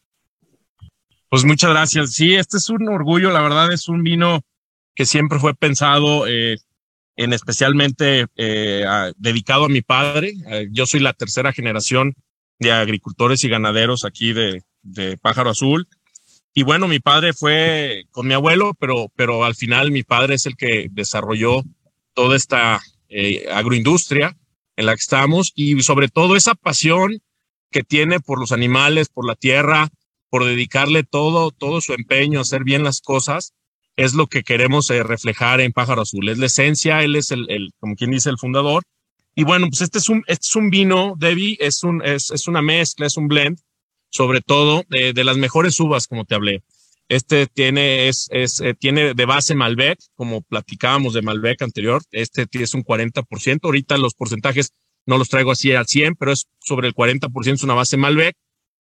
Pues 1.29 1.43
muchas 1.43 1.71
gracias. 1.71 2.13
Sí, 2.13 2.35
este 2.35 2.57
es 2.57 2.69
un 2.69 2.87
orgullo, 2.89 3.31
la 3.31 3.41
verdad 3.41 3.71
es 3.71 3.87
un 3.89 4.03
vino 4.03 4.41
que 4.95 5.05
siempre 5.05 5.39
fue 5.39 5.53
pensado 5.53 6.25
eh, 6.27 6.57
en 7.17 7.33
especialmente 7.33 8.27
eh, 8.35 8.85
dedicado 9.17 9.65
a 9.65 9.69
mi 9.69 9.81
padre. 9.81 10.33
Eh, 10.49 10.67
yo 10.71 10.85
soy 10.85 11.01
la 11.01 11.13
tercera 11.13 11.51
generación 11.51 12.13
de 12.59 12.71
agricultores 12.71 13.43
y 13.43 13.49
ganaderos 13.49 14.05
aquí 14.05 14.33
de, 14.33 14.63
de, 14.83 15.17
Pájaro 15.17 15.49
Azul. 15.49 15.87
Y 16.53 16.63
bueno, 16.63 16.87
mi 16.87 16.99
padre 16.99 17.33
fue 17.33 18.05
con 18.11 18.27
mi 18.27 18.33
abuelo, 18.33 18.73
pero, 18.79 19.11
pero 19.15 19.43
al 19.43 19.55
final 19.55 19.91
mi 19.91 20.03
padre 20.03 20.35
es 20.35 20.45
el 20.45 20.55
que 20.55 20.87
desarrolló 20.91 21.63
toda 22.13 22.35
esta 22.35 22.81
eh, 23.09 23.45
agroindustria 23.51 24.37
en 24.75 24.85
la 24.85 24.93
que 24.93 25.01
estamos 25.01 25.51
y 25.55 25.81
sobre 25.81 26.07
todo 26.07 26.35
esa 26.35 26.55
pasión 26.55 27.21
que 27.69 27.83
tiene 27.83 28.19
por 28.19 28.39
los 28.39 28.51
animales, 28.51 29.09
por 29.09 29.25
la 29.25 29.35
tierra, 29.35 29.89
por 30.29 30.45
dedicarle 30.45 31.03
todo, 31.03 31.51
todo 31.51 31.81
su 31.81 31.93
empeño 31.93 32.39
a 32.39 32.41
hacer 32.41 32.63
bien 32.63 32.83
las 32.83 33.01
cosas, 33.01 33.53
es 33.95 34.13
lo 34.13 34.27
que 34.27 34.43
queremos 34.43 34.89
eh, 34.91 35.03
reflejar 35.03 35.59
en 35.59 35.73
Pájaro 35.73 36.01
Azul. 36.01 36.29
Es 36.29 36.37
la 36.37 36.45
esencia, 36.45 37.03
él 37.03 37.15
es 37.15 37.31
el, 37.31 37.49
el, 37.49 37.71
como 37.79 37.95
quien 37.95 38.11
dice, 38.11 38.29
el 38.29 38.37
fundador. 38.37 38.83
Y 39.35 39.43
bueno, 39.43 39.67
pues 39.69 39.81
este 39.81 39.97
es 39.97 40.09
un, 40.09 40.23
este 40.27 40.45
es 40.45 40.55
un 40.55 40.69
vino, 40.69 41.15
Debbie, 41.17 41.57
es, 41.59 41.83
un, 41.83 42.03
es, 42.03 42.31
es 42.31 42.47
una 42.47 42.61
mezcla, 42.61 43.05
es 43.05 43.17
un 43.17 43.27
blend, 43.27 43.59
sobre 44.09 44.41
todo 44.41 44.83
de, 44.89 45.13
de 45.13 45.23
las 45.23 45.37
mejores 45.37 45.79
uvas, 45.79 46.07
como 46.07 46.25
te 46.25 46.35
hablé. 46.35 46.63
Este 47.09 47.47
tiene, 47.47 48.09
es, 48.09 48.27
es, 48.31 48.59
eh, 48.59 48.73
tiene 48.77 49.13
de 49.13 49.25
base 49.25 49.55
Malbec, 49.55 49.97
como 50.15 50.41
platicábamos 50.41 51.13
de 51.13 51.21
Malbec 51.21 51.61
anterior. 51.61 52.01
Este 52.11 52.47
es 52.51 52.73
un 52.73 52.83
40%. 52.83 53.59
Ahorita 53.63 53.97
los 53.97 54.13
porcentajes 54.13 54.73
no 55.05 55.17
los 55.17 55.29
traigo 55.29 55.51
así 55.51 55.71
al 55.71 55.87
100, 55.87 56.15
pero 56.15 56.33
es 56.33 56.47
sobre 56.59 56.87
el 56.87 56.93
40% 56.93 57.53
es 57.53 57.63
una 57.63 57.75
base 57.75 57.95
Malbec 57.95 58.35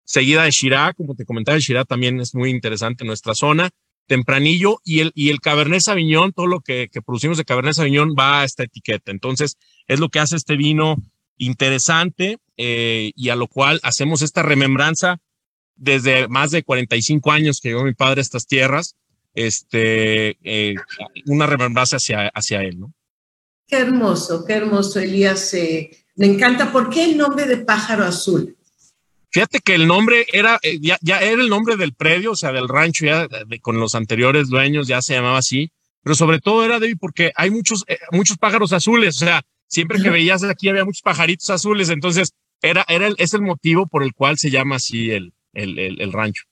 seguida 0.05 0.45
de 0.45 0.51
Shiraz, 0.51 0.95
como 0.95 1.15
te 1.15 1.25
comentaba, 1.25 1.57
el 1.57 1.63
Shiraz 1.63 1.87
también 1.87 2.21
es 2.21 2.35
muy 2.35 2.51
interesante 2.51 3.05
en 3.05 3.09
nuestra 3.09 3.35
zona, 3.35 3.71
tempranillo 4.07 4.81
y 4.85 5.01
el, 5.01 5.13
y 5.15 5.31
el 5.31 5.41
Cabernet 5.41 5.81
Sauvignon, 5.81 6.33
todo 6.33 6.47
lo 6.47 6.61
que, 6.61 6.89
producimos 7.05 7.39
de 7.39 7.45
Cabernet 7.45 7.75
Sauvignon 7.75 8.15
va 8.19 8.41
a 8.41 8.45
esta 8.45 8.65
etiqueta. 8.65 9.11
Entonces, 9.11 9.57
es 9.87 10.01
lo 10.01 10.09
que 10.09 10.21
hace 10.21 10.37
este 10.37 10.57
vino 10.57 10.97
interesante 11.37 12.39
eh, 12.57 13.13
y 13.17 13.29
a 13.31 13.37
lo 13.37 13.49
cual 13.49 13.81
hacemos 13.83 14.23
esta 14.23 14.43
remembranza 14.43 15.19
desde 15.77 16.29
más 16.29 16.51
de 16.51 16.63
45 16.63 17.33
años 17.33 17.61
que 17.61 17.71
llegó 17.71 17.85
mi 17.85 17.95
padre 17.95 18.21
a 18.21 18.23
estas 18.23 18.47
tierras, 18.47 18.97
este, 19.35 20.39
eh, 20.45 20.77
una 21.27 21.47
remembranza 21.47 21.97
hacia, 21.97 22.29
hacia 22.29 22.63
él. 22.63 22.79
Qué 23.67 23.79
hermoso, 23.79 24.45
qué 24.45 24.53
hermoso, 24.53 25.01
Elías. 25.01 25.55
Eh, 25.55 25.91
me 26.17 26.27
encanta. 26.27 26.71
¿Por 26.71 26.91
qué 26.91 27.05
el 27.05 27.17
nombre 27.17 27.47
de 27.47 27.57
pájaro 27.57 28.05
azul? 28.05 28.57
Fíjate 29.35 29.59
que 29.59 29.75
el 29.75 29.89
nombre 29.89 30.27
era, 30.33 30.61
eh, 30.63 30.79
ya, 30.81 30.97
ya 31.03 31.19
era 31.19 31.43
el 31.43 31.49
nombre 31.49 31.77
del 31.77 31.93
predio, 31.93 32.31
o 32.31 32.37
sea, 32.37 32.53
del 32.53 32.69
rancho, 32.69 33.05
ya 33.05 33.27
de, 33.27 33.59
con 33.59 33.81
los 33.81 33.97
anteriores 33.97 34.49
dueños 34.49 34.87
ya 34.87 35.03
se 35.03 35.15
llamaba 35.15 35.39
así, 35.39 35.73
pero 36.05 36.15
sobre 36.15 36.39
todo 36.39 36.65
era 36.65 36.79
David 36.79 36.99
porque 37.01 37.33
hay 37.35 37.51
muchos, 37.51 37.83
eh, 37.89 37.99
muchos 38.13 38.39
pájaros 38.39 38.73
azules, 38.73 39.17
o 39.17 39.25
sea, 39.25 39.43
siempre 39.67 40.01
que 40.01 40.09
veías 40.09 40.45
aquí 40.45 40.69
había 40.69 40.85
muchos 40.85 41.03
pajaritos 41.03 41.51
azules, 41.51 41.89
entonces 41.89 42.31
era, 42.63 42.85
era 42.87 43.09
el, 43.09 43.17
es 43.19 43.35
el 43.35 43.43
motivo 43.43 43.89
por 43.89 44.05
el 44.05 44.15
cual 44.15 44.39
se 44.39 44.53
llama 44.53 44.77
así 44.77 45.11
el, 45.11 45.33
el, 45.53 45.81
el, 45.81 46.01
el 46.01 46.13
rancho. 46.13 46.45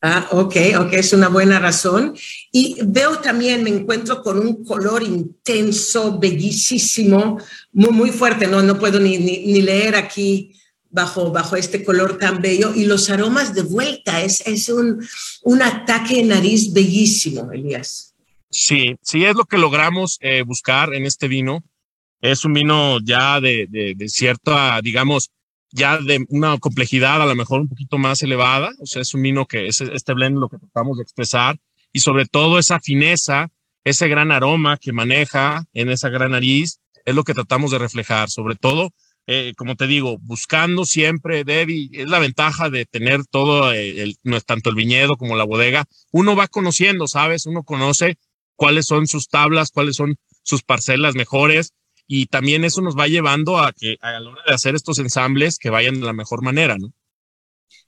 Ah, 0.00 0.28
ok, 0.30 0.56
ok, 0.78 0.94
es 0.94 1.12
una 1.12 1.28
buena 1.28 1.58
razón. 1.60 2.14
Y 2.50 2.78
veo 2.86 3.18
también, 3.18 3.62
me 3.62 3.70
encuentro 3.70 4.22
con 4.22 4.38
un 4.38 4.64
color 4.64 5.02
intenso, 5.02 6.18
bellísimo, 6.18 7.38
muy, 7.72 7.90
muy 7.90 8.10
fuerte, 8.10 8.46
no, 8.46 8.62
no 8.62 8.78
puedo 8.78 8.98
ni, 8.98 9.18
ni, 9.18 9.44
ni 9.44 9.60
leer 9.60 9.94
aquí 9.94 10.56
bajo, 10.92 11.32
bajo 11.32 11.56
este 11.56 11.82
color 11.82 12.18
tan 12.18 12.40
bello 12.40 12.72
y 12.74 12.84
los 12.84 13.10
aromas 13.10 13.54
de 13.54 13.62
vuelta. 13.62 14.22
Es, 14.22 14.46
es 14.46 14.68
un, 14.68 15.04
un 15.42 15.62
ataque 15.62 16.16
de 16.16 16.24
nariz 16.24 16.72
bellísimo, 16.72 17.50
Elías. 17.50 18.14
Sí, 18.50 18.96
sí, 19.02 19.24
es 19.24 19.34
lo 19.34 19.46
que 19.46 19.58
logramos 19.58 20.18
eh, 20.20 20.42
buscar 20.42 20.94
en 20.94 21.06
este 21.06 21.26
vino. 21.26 21.64
Es 22.20 22.44
un 22.44 22.52
vino 22.52 23.00
ya 23.02 23.40
de, 23.40 23.66
de, 23.68 23.94
de, 23.96 24.08
cierta, 24.08 24.80
digamos, 24.82 25.30
ya 25.72 25.98
de 25.98 26.24
una 26.28 26.58
complejidad 26.58 27.20
a 27.20 27.26
lo 27.26 27.34
mejor 27.34 27.62
un 27.62 27.68
poquito 27.68 27.98
más 27.98 28.22
elevada. 28.22 28.72
O 28.78 28.86
sea, 28.86 29.02
es 29.02 29.14
un 29.14 29.22
vino 29.22 29.46
que 29.46 29.66
es 29.66 29.80
este 29.80 30.12
blend 30.12 30.38
lo 30.38 30.48
que 30.48 30.58
tratamos 30.58 30.98
de 30.98 31.02
expresar 31.02 31.58
y 31.92 32.00
sobre 32.00 32.26
todo 32.26 32.58
esa 32.58 32.80
fineza, 32.80 33.50
ese 33.84 34.08
gran 34.08 34.30
aroma 34.32 34.76
que 34.76 34.92
maneja 34.92 35.64
en 35.72 35.90
esa 35.90 36.08
gran 36.08 36.32
nariz, 36.32 36.80
es 37.04 37.14
lo 37.14 37.24
que 37.24 37.34
tratamos 37.34 37.70
de 37.70 37.78
reflejar. 37.78 38.30
Sobre 38.30 38.54
todo, 38.54 38.92
eh, 39.26 39.52
como 39.56 39.76
te 39.76 39.86
digo, 39.86 40.18
buscando 40.20 40.84
siempre, 40.84 41.44
Debbie, 41.44 41.90
es 41.92 42.08
la 42.08 42.18
ventaja 42.18 42.70
de 42.70 42.86
tener 42.86 43.24
todo, 43.26 43.72
el, 43.72 44.16
no 44.22 44.36
es 44.36 44.44
tanto 44.44 44.70
el 44.70 44.76
viñedo 44.76 45.16
como 45.16 45.36
la 45.36 45.44
bodega. 45.44 45.84
Uno 46.10 46.34
va 46.34 46.48
conociendo, 46.48 47.06
¿sabes? 47.06 47.46
Uno 47.46 47.62
conoce 47.62 48.18
cuáles 48.56 48.86
son 48.86 49.06
sus 49.06 49.28
tablas, 49.28 49.70
cuáles 49.70 49.96
son 49.96 50.16
sus 50.42 50.62
parcelas 50.62 51.14
mejores 51.14 51.72
y 52.06 52.26
también 52.26 52.64
eso 52.64 52.82
nos 52.82 52.96
va 52.96 53.06
llevando 53.06 53.58
a 53.58 53.72
que 53.72 53.96
a 54.00 54.18
la 54.18 54.30
hora 54.30 54.42
de 54.46 54.54
hacer 54.54 54.74
estos 54.74 54.98
ensambles 54.98 55.58
que 55.58 55.70
vayan 55.70 56.00
de 56.00 56.06
la 56.06 56.12
mejor 56.12 56.42
manera, 56.42 56.76
¿no? 56.78 56.92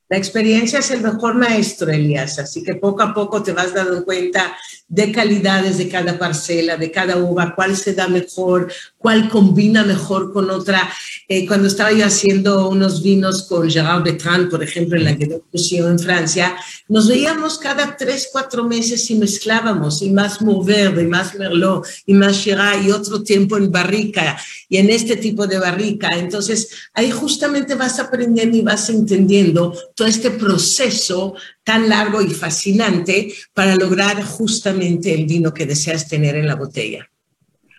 La 0.08 0.18
experiencia 0.18 0.80
es 0.80 0.90
el 0.90 1.00
mejor 1.00 1.34
maestro, 1.34 1.90
Elías, 1.90 2.38
así 2.38 2.62
que 2.62 2.74
poco 2.74 3.02
a 3.02 3.14
poco 3.14 3.42
te 3.42 3.52
vas 3.52 3.72
dando 3.72 4.04
cuenta 4.04 4.56
de 4.86 5.10
calidades 5.10 5.78
de 5.78 5.88
cada 5.88 6.18
parcela, 6.18 6.76
de 6.76 6.90
cada 6.90 7.16
uva, 7.16 7.54
cuál 7.54 7.74
se 7.74 7.94
da 7.94 8.06
mejor, 8.06 8.70
cuál 9.04 9.28
combina 9.28 9.84
mejor 9.84 10.32
con 10.32 10.48
otra. 10.48 10.90
Eh, 11.28 11.46
cuando 11.46 11.68
estaba 11.68 11.92
yo 11.92 12.06
haciendo 12.06 12.70
unos 12.70 13.02
vinos 13.02 13.42
con 13.42 13.70
Gerard 13.70 14.02
Bertrand, 14.02 14.48
por 14.48 14.62
ejemplo, 14.64 14.96
en 14.96 15.04
la 15.04 15.14
que 15.14 15.28
yo 15.28 15.88
en 15.90 15.98
Francia, 15.98 16.56
nos 16.88 17.06
veíamos 17.06 17.58
cada 17.58 17.98
tres, 17.98 18.30
cuatro 18.32 18.64
meses 18.64 19.10
y 19.10 19.16
mezclábamos, 19.16 20.00
y 20.00 20.08
más 20.08 20.40
Mourvèdre, 20.40 21.02
y 21.02 21.06
más 21.06 21.34
Merlot, 21.34 21.86
y 22.06 22.14
más 22.14 22.36
Shiraz, 22.36 22.82
y 22.82 22.92
otro 22.92 23.22
tiempo 23.22 23.58
en 23.58 23.70
barrica, 23.70 24.38
y 24.70 24.78
en 24.78 24.88
este 24.88 25.16
tipo 25.16 25.46
de 25.46 25.58
barrica. 25.58 26.08
Entonces, 26.16 26.70
ahí 26.94 27.10
justamente 27.10 27.74
vas 27.74 27.98
aprendiendo 28.00 28.56
y 28.56 28.62
vas 28.62 28.88
entendiendo 28.88 29.76
todo 29.94 30.08
este 30.08 30.30
proceso 30.30 31.34
tan 31.62 31.90
largo 31.90 32.22
y 32.22 32.30
fascinante 32.30 33.34
para 33.52 33.76
lograr 33.76 34.24
justamente 34.24 35.12
el 35.12 35.26
vino 35.26 35.52
que 35.52 35.66
deseas 35.66 36.08
tener 36.08 36.36
en 36.36 36.46
la 36.46 36.54
botella. 36.54 37.06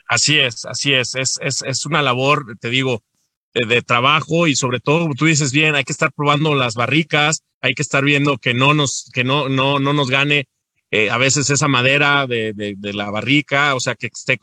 Así 0.07 0.37
es, 0.39 0.65
así 0.65 0.93
es, 0.93 1.15
es, 1.15 1.39
es, 1.41 1.61
es 1.63 1.85
una 1.85 2.01
labor, 2.01 2.57
te 2.59 2.69
digo, 2.69 3.03
de, 3.53 3.81
trabajo 3.81 4.47
y 4.47 4.55
sobre 4.55 4.79
todo, 4.79 5.09
tú 5.17 5.25
dices 5.25 5.51
bien, 5.51 5.75
hay 5.75 5.83
que 5.83 5.93
estar 5.93 6.11
probando 6.11 6.55
las 6.55 6.75
barricas, 6.75 7.41
hay 7.61 7.73
que 7.73 7.81
estar 7.81 8.03
viendo 8.03 8.37
que 8.37 8.53
no 8.53 8.73
nos, 8.73 9.09
que 9.13 9.23
no, 9.23 9.47
no, 9.49 9.79
no 9.79 9.93
nos 9.93 10.09
gane 10.09 10.47
eh, 10.91 11.09
a 11.09 11.17
veces 11.17 11.49
esa 11.49 11.67
madera 11.67 12.27
de, 12.27 12.53
de, 12.53 12.75
de, 12.77 12.93
la 12.93 13.09
barrica, 13.09 13.73
o 13.75 13.79
sea, 13.79 13.95
que 13.95 14.07
esté 14.07 14.37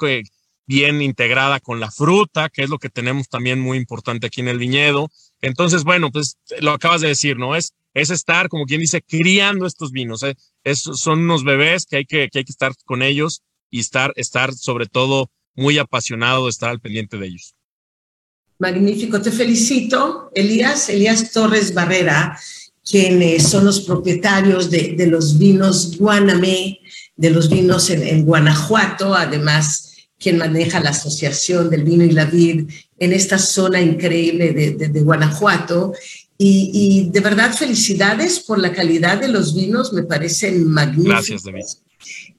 bien 0.66 1.02
integrada 1.02 1.60
con 1.60 1.80
la 1.80 1.90
fruta, 1.90 2.48
que 2.48 2.62
es 2.62 2.70
lo 2.70 2.78
que 2.78 2.88
tenemos 2.88 3.28
también 3.28 3.60
muy 3.60 3.76
importante 3.76 4.26
aquí 4.26 4.40
en 4.40 4.48
el 4.48 4.58
viñedo. 4.58 5.10
Entonces, 5.40 5.84
bueno, 5.84 6.10
pues 6.10 6.38
lo 6.60 6.72
acabas 6.72 7.00
de 7.00 7.08
decir, 7.08 7.36
¿no? 7.36 7.54
Es, 7.54 7.74
es 7.94 8.10
estar, 8.10 8.48
como 8.48 8.64
quien 8.64 8.80
dice, 8.80 9.02
criando 9.02 9.66
estos 9.66 9.92
vinos. 9.92 10.22
¿eh? 10.22 10.34
Son 10.74 11.20
unos 11.20 11.44
bebés 11.44 11.86
que 11.86 11.96
hay 11.96 12.06
que, 12.06 12.28
que 12.30 12.38
hay 12.38 12.44
que 12.44 12.52
estar 12.52 12.72
con 12.84 13.02
ellos 13.02 13.42
y 13.70 13.80
estar, 13.80 14.12
estar 14.16 14.54
sobre 14.54 14.86
todo 14.86 15.30
muy 15.54 15.78
apasionado 15.78 16.44
de 16.44 16.50
estar 16.50 16.70
al 16.70 16.80
pendiente 16.80 17.16
de 17.18 17.26
ellos. 17.26 17.54
Magnífico, 18.58 19.20
te 19.20 19.32
felicito, 19.32 20.30
Elías, 20.34 20.88
Elías 20.88 21.32
Torres 21.32 21.74
Barrera, 21.74 22.38
quienes 22.84 23.48
son 23.48 23.64
los 23.64 23.80
propietarios 23.80 24.70
de, 24.70 24.94
de 24.96 25.06
los 25.06 25.38
vinos 25.38 25.96
Guanamé 25.98 26.80
de 27.16 27.30
los 27.30 27.48
vinos 27.48 27.90
en, 27.90 28.24
Guanajuato, 28.24 29.14
además 29.14 29.90
quien 30.18 30.38
maneja 30.38 30.80
la 30.80 30.90
Asociación 30.90 31.68
del 31.68 31.84
Vino 31.84 32.04
y 32.04 32.12
la 32.12 32.26
Vid 32.26 32.70
en 32.98 33.12
esta 33.12 33.38
zona 33.38 33.80
increíble 33.80 34.52
de, 34.52 35.00
Guanajuato. 35.00 35.92
Y, 36.38 37.08
de 37.12 37.20
verdad, 37.20 37.54
felicidades 37.54 38.40
por 38.40 38.58
la 38.58 38.72
calidad 38.72 39.20
de 39.20 39.28
los 39.28 39.54
vinos, 39.54 39.92
me 39.92 40.02
parecen 40.02 40.68
magníficos. 40.68 41.28
Gracias, 41.28 41.42
David. 41.44 41.64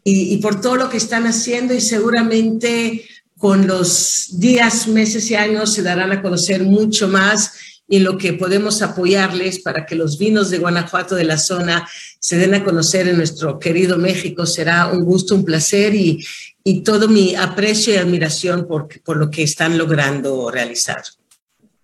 Y, 0.03 0.34
y 0.34 0.38
por 0.38 0.61
todo 0.61 0.76
lo 0.76 0.89
que 0.89 0.97
están 0.97 1.26
haciendo 1.28 1.74
y 1.74 1.82
seguramente 1.82 3.05
con 3.38 3.68
los 3.68 4.39
días, 4.39 4.88
meses 4.88 5.30
y 5.32 5.36
años 5.36 5.74
se 5.74 5.84
darán 5.84 6.11
a 6.11 6.22
conocer 6.22 6.64
mucho 6.64 7.07
más 7.07 7.53
y 7.88 7.99
lo 7.99 8.18
que 8.18 8.34
podemos 8.34 8.82
apoyarles 8.82 9.59
para 9.59 9.86
que 9.86 9.95
los 9.95 10.18
vinos 10.18 10.49
de 10.49 10.59
Guanajuato 10.59 11.16
de 11.16 11.26
la 11.26 11.38
zona 11.38 11.88
se 12.20 12.38
den 12.38 12.53
a 12.53 12.64
conocer 12.64 13.07
en 13.07 13.18
nuestro 13.18 13.59
querido 13.59 13.97
México. 13.97 14.45
Será 14.45 14.88
un 14.88 15.03
gusto, 15.03 15.36
un 15.36 15.43
placer 15.43 15.93
y, 15.93 16.26
y 16.64 16.82
todo 16.82 17.07
mi 17.07 17.36
aprecio 17.36 17.93
y 17.93 17.97
admiración 17.97 18.68
por, 18.68 18.88
por 19.01 19.18
lo 19.18 19.30
que 19.30 19.43
están 19.43 19.78
logrando 19.78 20.49
realizar. 20.49 21.03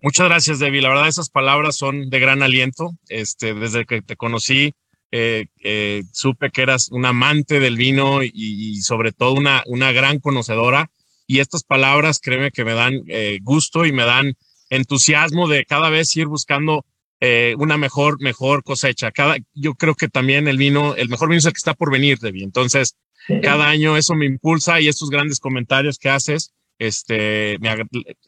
Muchas 0.02 0.28
gracias, 0.28 0.58
Debbie. 0.58 0.80
La 0.80 0.88
verdad, 0.88 1.08
esas 1.08 1.28
palabras 1.28 1.76
son 1.76 2.08
de 2.08 2.18
gran 2.18 2.42
aliento. 2.42 2.96
Este, 3.08 3.52
desde 3.52 3.84
que 3.84 4.00
te 4.00 4.16
conocí, 4.16 4.72
eh, 5.12 5.46
eh, 5.62 6.04
supe 6.12 6.50
que 6.50 6.62
eras 6.62 6.88
un 6.90 7.04
amante 7.04 7.60
del 7.60 7.76
vino 7.76 8.22
y, 8.22 8.80
sobre 8.82 9.12
todo 9.12 9.32
una, 9.32 9.62
una 9.66 9.92
gran 9.92 10.20
conocedora. 10.20 10.90
Y 11.26 11.40
estas 11.40 11.62
palabras, 11.62 12.20
créeme 12.20 12.50
que 12.50 12.64
me 12.64 12.74
dan 12.74 13.02
eh, 13.08 13.38
gusto 13.42 13.86
y 13.86 13.92
me 13.92 14.04
dan 14.04 14.34
entusiasmo 14.68 15.48
de 15.48 15.64
cada 15.64 15.90
vez 15.90 16.16
ir 16.16 16.26
buscando 16.26 16.84
eh, 17.20 17.54
una 17.58 17.76
mejor, 17.76 18.20
mejor 18.20 18.64
cosecha. 18.64 19.10
Cada, 19.10 19.36
yo 19.54 19.74
creo 19.74 19.94
que 19.94 20.08
también 20.08 20.48
el 20.48 20.56
vino, 20.56 20.94
el 20.94 21.08
mejor 21.08 21.28
vino 21.28 21.38
es 21.38 21.44
el 21.44 21.52
que 21.52 21.58
está 21.58 21.74
por 21.74 21.92
venir, 21.92 22.18
Debbie. 22.18 22.44
Entonces, 22.44 22.96
cada 23.42 23.68
año 23.68 23.96
eso 23.96 24.14
me 24.14 24.26
impulsa 24.26 24.80
y 24.80 24.88
estos 24.88 25.10
grandes 25.10 25.38
comentarios 25.38 25.98
que 25.98 26.08
haces, 26.08 26.52
este, 26.78 27.58
me, 27.60 27.76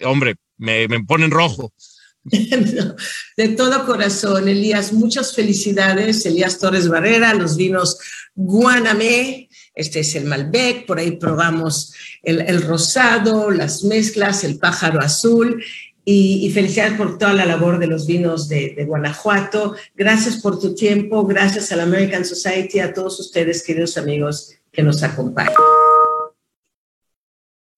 hombre, 0.05 0.37
me, 0.59 0.87
me 0.89 1.03
ponen 1.05 1.31
rojo. 1.31 1.73
de 3.37 3.49
todo 3.57 3.85
corazón, 3.85 4.49
Elías, 4.49 4.93
muchas 4.93 5.35
felicidades. 5.35 6.25
Elías 6.25 6.59
Torres 6.59 6.89
Barrera, 6.89 7.35
los 7.35 7.57
vinos 7.57 7.99
Guanamé, 8.35 9.49
este 9.75 10.01
es 10.01 10.15
el 10.15 10.25
Malbec, 10.25 10.87
por 10.87 10.99
ahí 10.99 11.13
probamos 11.17 11.95
el, 12.23 12.41
el 12.41 12.63
rosado, 12.63 13.51
las 13.51 13.85
mezclas, 13.85 14.45
el 14.45 14.59
pájaro 14.59 15.01
azul 15.01 15.63
y, 16.05 16.51
felicidades 16.51 16.95
por 16.95 17.19
toda 17.19 17.33
la 17.33 17.47
labor 17.47 17.79
de 17.79 17.87
los 17.87 18.07
vinos 18.07 18.49
de, 18.49 18.75
de, 18.77 18.85
Guanajuato. 18.85 19.77
Gracias 19.95 20.37
por 20.39 20.59
tu 20.59 20.75
tiempo, 20.75 21.25
gracias 21.27 21.71
a 21.71 21.77
la 21.77 21.85
American 21.85 22.25
Society, 22.25 22.81
a 22.81 22.93
todos 22.93 23.21
ustedes, 23.21 23.63
queridos 23.63 23.97
amigos, 23.97 24.55
que 24.73 24.83
nos 24.83 25.03
acompañan. 25.03 25.55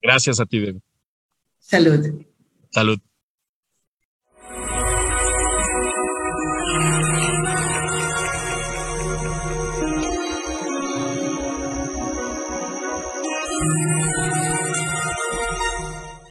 Gracias 0.01 0.39
a 0.39 0.45
ti, 0.45 0.59
David. 0.59 0.81
Salud. 1.59 2.23
Salud. 2.71 2.99